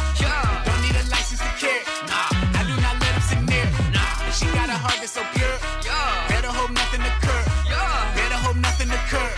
[0.66, 1.84] Don't need a license to care.
[2.10, 2.34] Nah.
[2.58, 3.68] I do not let him sit near.
[3.94, 4.32] Nah.
[4.34, 5.58] She got a heart that's so pure.
[5.86, 7.42] Yeah, Better hope nothing occur.
[7.70, 9.30] Yeah, Better hope nothing occur.